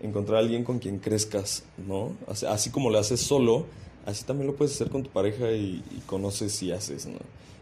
encontrar 0.02 0.38
a 0.38 0.40
alguien 0.40 0.64
con 0.64 0.80
quien 0.80 1.00
crezcas, 1.00 1.64
¿no? 1.78 2.16
Así, 2.28 2.70
como 2.70 2.90
lo 2.90 3.00
haces 3.00 3.20
solo, 3.20 3.66
así 4.06 4.24
también 4.24 4.48
lo 4.48 4.56
puedes 4.56 4.74
hacer 4.76 4.90
con 4.90 5.04
tu 5.04 5.10
pareja 5.10 5.52
y, 5.52 5.84
y 5.92 6.02
conoces 6.06 6.62
y 6.64 6.72
haces, 6.72 7.06
¿no? 7.06 7.20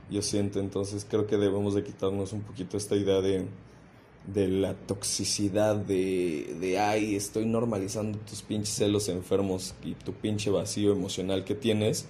Yo 0.09 0.21
siento, 0.21 0.59
entonces 0.59 1.05
creo 1.09 1.27
que 1.27 1.37
debemos 1.37 1.73
de 1.73 1.83
quitarnos 1.83 2.31
un 2.33 2.41
poquito 2.41 2.77
esta 2.77 2.95
idea 2.95 3.21
de 3.21 3.45
de 4.27 4.47
la 4.49 4.73
toxicidad 4.73 5.75
de, 5.75 6.55
de, 6.59 6.79
ay, 6.79 7.15
estoy 7.15 7.45
normalizando 7.45 8.19
tus 8.19 8.41
pinches 8.41 8.75
celos 8.75 9.07
enfermos 9.07 9.73
y 9.83 9.93
tu 9.93 10.11
pinche 10.11 10.51
vacío 10.51 10.91
emocional 10.91 11.45
que 11.45 11.55
tienes, 11.55 12.05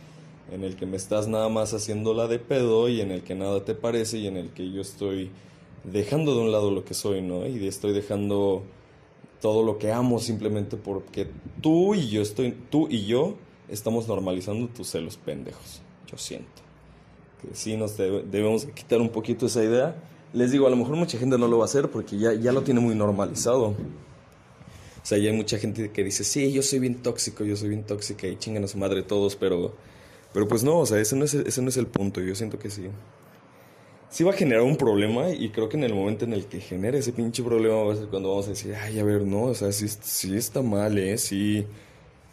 en 0.52 0.64
el 0.64 0.76
que 0.76 0.86
me 0.86 0.98
estás 0.98 1.28
nada 1.28 1.50
más 1.50 1.74
haciendo 1.74 2.14
la 2.14 2.28
de 2.28 2.40
pedo 2.40 2.90
y 2.90 3.02
en 3.02 3.12
el 3.12 3.24
que 3.24 3.36
nada 3.36 3.64
te 3.66 3.76
parece 3.76 4.18
y 4.18 4.28
en 4.28 4.38
el 4.38 4.50
que 4.52 4.72
yo 4.72 4.82
estoy 4.82 5.30
dejando 5.84 6.36
de 6.36 6.42
un 6.42 6.52
lado 6.52 6.72
lo 6.72 6.86
que 6.86 6.94
soy, 6.94 7.22
¿no? 7.22 7.46
Y 7.46 7.68
estoy 7.68 7.94
dejando 7.94 8.64
todo 9.42 9.64
lo 9.64 9.78
que 9.78 9.92
amo 9.92 10.20
simplemente 10.20 10.78
porque 10.78 11.28
tú 11.62 11.96
y 11.96 12.10
yo 12.10 12.22
estoy, 12.22 12.56
tú 12.70 12.88
y 12.90 13.06
yo 13.06 13.36
estamos 13.70 14.08
normalizando 14.08 14.68
tus 14.68 14.90
celos 14.90 15.18
pendejos. 15.18 15.82
Yo 16.08 16.18
siento 16.18 16.62
que 17.42 17.54
sí 17.54 17.78
nos 17.78 17.98
debemos 17.98 18.66
quitar 18.66 19.00
un 19.02 19.10
poquito 19.10 19.46
esa 19.46 19.64
idea 19.64 19.96
les 20.34 20.52
digo, 20.52 20.68
a 20.68 20.70
lo 20.70 20.76
mejor 20.76 20.96
mucha 20.96 21.18
gente 21.18 21.38
no 21.38 21.48
lo 21.48 21.58
va 21.58 21.64
a 21.64 21.66
hacer 21.66 21.90
porque 21.90 22.18
ya, 22.18 22.34
ya 22.34 22.52
lo 22.52 22.62
tiene 22.62 22.80
muy 22.80 22.96
normalizado. 22.96 23.68
O 23.68 23.76
sea, 25.10 25.18
ya 25.18 25.30
hay 25.30 25.36
mucha 25.36 25.58
gente 25.58 25.92
que 25.92 26.04
dice, 26.04 26.24
sí, 26.24 26.52
yo 26.52 26.62
soy 26.62 26.80
bien 26.80 27.02
tóxico, 27.02 27.46
yo 27.46 27.56
soy 27.56 27.70
bien 27.70 27.84
tóxica 27.84 28.28
y 28.28 28.38
chingan 28.38 28.64
a 28.66 28.68
su 28.68 28.78
madre 28.78 29.04
todos, 29.04 29.36
pero, 29.36 29.74
pero 30.34 30.48
pues 30.48 30.64
no, 30.64 30.80
o 30.80 30.86
sea, 30.86 31.00
ese 31.00 31.16
no, 31.16 31.26
es, 31.26 31.34
ese 31.34 31.62
no 31.62 31.70
es 31.70 31.78
el 31.78 31.88
punto. 31.88 32.22
Yo 32.22 32.36
siento 32.36 32.60
que 32.60 32.70
sí. 32.70 32.88
Sí 34.10 34.24
va 34.24 34.32
a 34.32 34.34
generar 34.34 34.64
un 34.64 34.78
problema 34.78 35.30
y 35.30 35.50
creo 35.50 35.68
que 35.68 35.78
en 35.78 35.84
el 35.84 35.94
momento 35.94 36.26
en 36.26 36.34
el 36.34 36.46
que 36.46 36.62
genere 36.62 37.00
ese 37.00 37.12
pinche 37.12 37.44
problema 37.44 37.84
va 37.84 37.94
a 37.94 37.96
ser 37.98 38.08
cuando 38.08 38.30
vamos 38.30 38.48
a 38.48 38.52
decir, 38.52 38.74
ay, 38.76 39.00
a 39.00 39.04
ver, 39.04 39.24
no, 39.24 39.44
o 39.44 39.54
sea, 39.54 39.72
sí, 39.72 39.88
sí 39.88 40.36
está 40.36 40.62
mal, 40.62 40.98
¿eh? 40.98 41.18
Sí, 41.18 41.66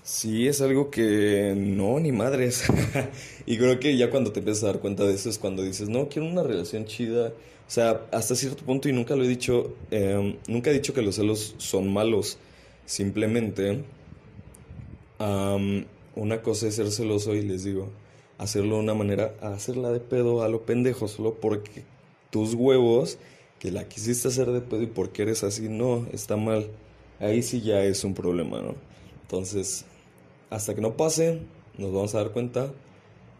sí 0.03 0.47
es 0.47 0.61
algo 0.61 0.91
que 0.91 1.55
no, 1.57 1.99
ni 1.99 2.13
madres. 2.13 2.65
y 3.47 3.59
creo 3.59 3.81
que 3.81 3.97
ya 3.97 4.11
cuando 4.11 4.33
te 4.33 4.39
empiezas 4.39 4.65
a 4.65 4.67
dar 4.69 4.81
cuenta 4.81 5.05
de 5.05 5.15
eso 5.15 5.29
es 5.29 5.39
cuando 5.39 5.63
dices, 5.63 5.89
no, 5.89 6.09
quiero 6.09 6.29
una 6.29 6.45
relación 6.45 6.85
chida 6.85 7.33
o 7.67 7.71
sea, 7.71 8.07
hasta 8.13 8.35
cierto 8.35 8.65
punto, 8.65 8.89
y 8.89 8.93
nunca 8.93 9.17
lo 9.17 9.25
he 9.25 9.29
dicho, 9.29 9.75
em, 9.91 10.37
nunca 10.47 10.71
he 10.71 10.75
dicho 10.75 10.93
que 10.93 11.03
los 11.03 11.17
celos 11.17 11.55
son 11.59 11.93
malos. 11.93 12.39
Simplemente, 12.85 13.83
una 16.17 16.43
cosa 16.43 16.69
es 16.69 16.77
ser 16.77 16.91
celoso 16.91 17.35
y 17.35 17.43
les 17.43 17.65
digo, 17.65 17.89
hacerlo 18.39 18.77
de 18.77 18.83
una 18.83 18.95
manera, 18.95 19.35
hacerla 19.41 19.91
de 19.91 20.01
pedo 20.01 20.43
a 20.43 20.49
lo 20.49 20.63
pendejo, 20.63 21.09
solo 21.09 21.35
porque 21.35 21.85
tus 22.31 22.55
huevos, 22.55 23.19
que 23.59 23.71
la 23.71 23.89
quisiste 23.89 24.29
hacer 24.29 24.51
de 24.51 24.61
pedo 24.61 24.83
y 24.83 24.87
porque 24.87 25.23
eres 25.23 25.45
así, 25.45 25.69
no, 25.69 26.07
está 26.13 26.37
mal. 26.37 26.69
Ahí 27.21 27.43
sí 27.43 27.61
ya 27.61 27.83
es 27.85 28.05
un 28.05 28.15
problema, 28.15 28.61
¿no? 28.61 28.75
Entonces, 29.23 29.85
hasta 30.51 30.75
que 30.75 30.81
no 30.81 30.97
pase, 30.97 31.41
nos 31.79 31.93
vamos 31.93 32.15
a 32.15 32.19
dar 32.19 32.33
cuenta. 32.33 32.73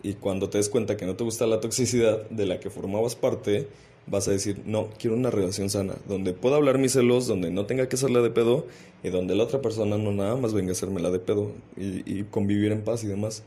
Y 0.03 0.15
cuando 0.15 0.49
te 0.51 0.59
des 0.59 0.69
cuenta 0.69 0.97
que 0.97 1.07
no 1.07 1.17
te 1.17 1.25
gusta 1.25 1.47
la 1.47 1.61
toxicidad 1.61 2.29
de 2.31 2.47
la 2.47 2.61
que 2.61 2.71
formabas 2.71 3.17
parte, 3.17 3.69
vas 4.07 4.29
a 4.29 4.33
decir, 4.33 4.61
no, 4.67 4.91
quiero 4.99 5.17
una 5.17 5.31
relación 5.31 5.71
sana, 5.71 5.95
donde 6.07 6.33
pueda 6.35 6.57
hablar 6.57 6.79
mis 6.79 6.93
celos, 6.93 7.27
donde 7.27 7.51
no 7.51 7.67
tenga 7.67 7.89
que 7.89 7.97
hacerla 7.97 8.21
de 8.21 8.31
pedo 8.31 8.67
y 9.03 9.11
donde 9.11 9.35
la 9.35 9.45
otra 9.45 9.63
persona 9.63 9.97
no 9.97 10.13
nada 10.13 10.37
más 10.37 10.53
venga 10.53 10.71
a 10.71 10.73
hacerme 10.73 11.01
la 11.01 11.11
de 11.11 11.19
pedo 11.19 11.53
y, 11.77 12.25
convivir 12.25 12.73
en 12.73 12.83
paz 12.83 13.05
y 13.05 13.07
demás. 13.07 13.43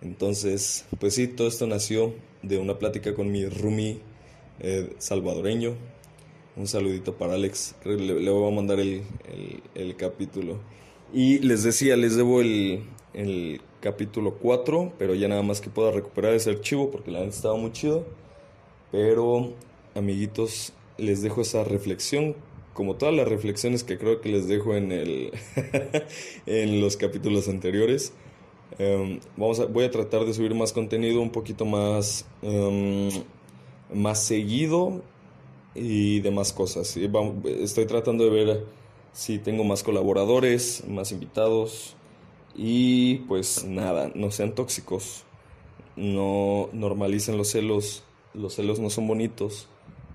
Entonces, 0.00 0.84
pues 0.98 1.14
sí, 1.14 1.28
todo 1.28 1.46
esto 1.46 1.66
nació 1.66 2.14
de 2.42 2.58
una 2.58 2.78
plática 2.78 3.14
con 3.14 3.30
mi 3.30 3.46
roomie 3.46 4.00
eh, 4.60 4.94
salvadoreño. 4.98 5.74
Un 6.56 6.66
saludito 6.66 7.16
para 7.16 7.34
Alex, 7.34 7.76
le, 7.84 8.30
voy 8.30 8.52
a 8.52 8.54
mandar 8.54 8.80
el, 8.80 9.02
el, 9.74 9.96
capítulo. 9.96 10.58
Y 11.12 11.38
les 11.38 11.62
decía, 11.62 11.96
les 11.96 12.16
debo 12.16 12.42
el, 12.42 12.84
el 13.14 13.60
capítulo 13.80 14.34
4, 14.34 14.92
pero 14.98 15.14
ya 15.14 15.28
nada 15.28 15.42
más 15.42 15.62
que 15.62 15.70
pueda 15.70 15.90
recuperar 15.90 16.34
ese 16.34 16.50
archivo 16.50 16.90
porque 16.90 17.10
la 17.10 17.20
neta 17.20 17.30
estaba 17.30 17.56
muy 17.56 17.72
chido. 17.72 18.04
Pero 18.90 19.54
amiguitos, 19.94 20.72
les 20.98 21.22
dejo 21.22 21.40
esa 21.40 21.64
reflexión, 21.64 22.36
como 22.74 22.96
todas 22.96 23.14
las 23.14 23.28
reflexiones 23.28 23.84
que 23.84 23.98
creo 23.98 24.20
que 24.20 24.30
les 24.30 24.48
dejo 24.48 24.74
en, 24.74 24.92
el 24.92 25.32
en 26.46 26.80
los 26.80 26.96
capítulos 26.96 27.48
anteriores. 27.48 28.12
Em, 28.78 29.20
vamos 29.36 29.60
a, 29.60 29.66
voy 29.66 29.84
a 29.84 29.90
tratar 29.90 30.24
de 30.24 30.32
subir 30.32 30.54
más 30.54 30.72
contenido 30.72 31.20
un 31.20 31.30
poquito 31.30 31.64
más, 31.64 32.26
em, 32.40 33.10
más 33.92 34.22
seguido 34.22 35.02
y 35.74 36.20
demás 36.20 36.52
cosas. 36.52 36.96
Estoy 36.96 37.86
tratando 37.86 38.24
de 38.24 38.30
ver 38.30 38.66
si 39.12 39.38
tengo 39.38 39.64
más 39.64 39.82
colaboradores, 39.82 40.84
más 40.88 41.12
invitados 41.12 41.96
y 42.54 43.16
pues 43.28 43.64
nada, 43.64 44.10
no 44.14 44.30
sean 44.30 44.54
tóxicos, 44.54 45.24
no 45.96 46.70
normalicen 46.72 47.36
los 47.36 47.48
celos, 47.48 48.04
los 48.32 48.54
celos 48.54 48.78
no 48.80 48.88
son 48.88 49.06
bonitos 49.06 49.68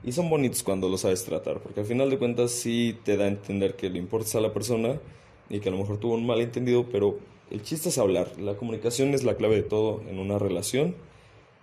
y 0.07 0.13
son 0.13 0.29
bonitos 0.29 0.63
cuando 0.63 0.87
lo 0.87 0.97
sabes 0.97 1.25
tratar, 1.25 1.59
porque 1.59 1.81
al 1.81 1.85
final 1.85 2.09
de 2.09 2.17
cuentas 2.17 2.51
sí 2.51 2.97
te 3.03 3.17
da 3.17 3.25
a 3.25 3.27
entender 3.27 3.75
que 3.75 3.89
le 3.89 3.99
importas 3.99 4.35
a 4.35 4.39
la 4.39 4.53
persona 4.53 5.01
y 5.49 5.59
que 5.59 5.67
a 5.67 5.71
lo 5.73 5.79
mejor 5.79 5.97
tuvo 5.97 6.13
un 6.13 6.25
malentendido, 6.25 6.85
pero 6.89 7.19
el 7.51 7.61
chiste 7.61 7.89
es 7.89 7.97
hablar. 7.97 8.39
La 8.39 8.55
comunicación 8.55 9.13
es 9.13 9.25
la 9.25 9.35
clave 9.35 9.57
de 9.57 9.63
todo 9.63 10.01
en 10.09 10.19
una 10.19 10.39
relación. 10.39 10.95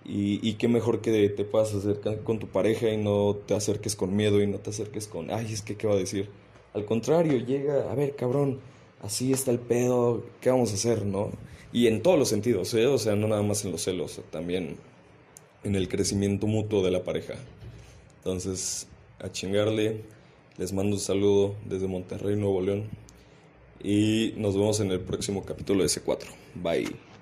Y, 0.04 0.46
y 0.46 0.54
qué 0.57 0.68
mejor 0.68 1.00
que 1.00 1.30
te 1.30 1.44
puedas 1.44 1.72
acercar 1.72 2.22
con 2.22 2.38
tu 2.38 2.46
pareja 2.46 2.90
y 2.90 2.98
no 2.98 3.35
te 3.46 3.54
acerques 3.54 3.96
con 3.96 4.14
miedo 4.14 4.42
y 4.42 4.46
no 4.46 4.59
te 4.59 4.68
acerques 4.68 5.07
con, 5.07 5.30
ay, 5.30 5.50
es 5.50 5.62
que, 5.62 5.78
¿qué 5.78 5.87
va 5.87 5.94
a 5.94 5.96
decir? 5.96 6.28
Al 6.74 6.85
contrario, 6.85 7.38
llega, 7.38 7.90
a 7.90 7.94
ver, 7.94 8.14
cabrón, 8.14 8.61
así 9.00 9.33
está 9.33 9.52
el 9.52 9.59
pedo, 9.59 10.22
¿qué 10.42 10.50
vamos 10.50 10.70
a 10.72 10.74
hacer, 10.74 11.07
no? 11.07 11.30
Y 11.72 11.87
en 11.87 12.02
todos 12.02 12.18
los 12.18 12.28
sentidos, 12.28 12.74
¿eh? 12.74 12.85
O 12.88 12.98
sea, 12.98 13.16
no 13.16 13.26
nada 13.26 13.42
más 13.42 13.64
en 13.64 13.72
los 13.72 13.80
celos, 13.80 14.20
también 14.30 14.76
en 15.64 15.76
el 15.76 15.88
crecimiento 15.88 16.46
mutuo 16.46 16.85
de 16.85 16.90
la 16.90 17.02
pareja. 17.02 17.37
Entonces, 18.24 18.87
a 19.18 19.30
chingarle. 19.30 20.02
Les 20.56 20.72
mando 20.72 20.96
un 20.96 21.00
saludo 21.00 21.56
desde 21.66 21.87
Monterrey, 21.87 22.37
Nuevo 22.37 22.62
León. 22.62 22.84
Y 23.82 24.32
nos 24.38 24.54
vemos 24.54 24.80
en 24.80 24.90
el 24.92 25.00
próximo 25.00 25.44
capítulo 25.44 25.82
de 25.82 25.90
C4. 25.90 26.24
Bye. 26.54 27.13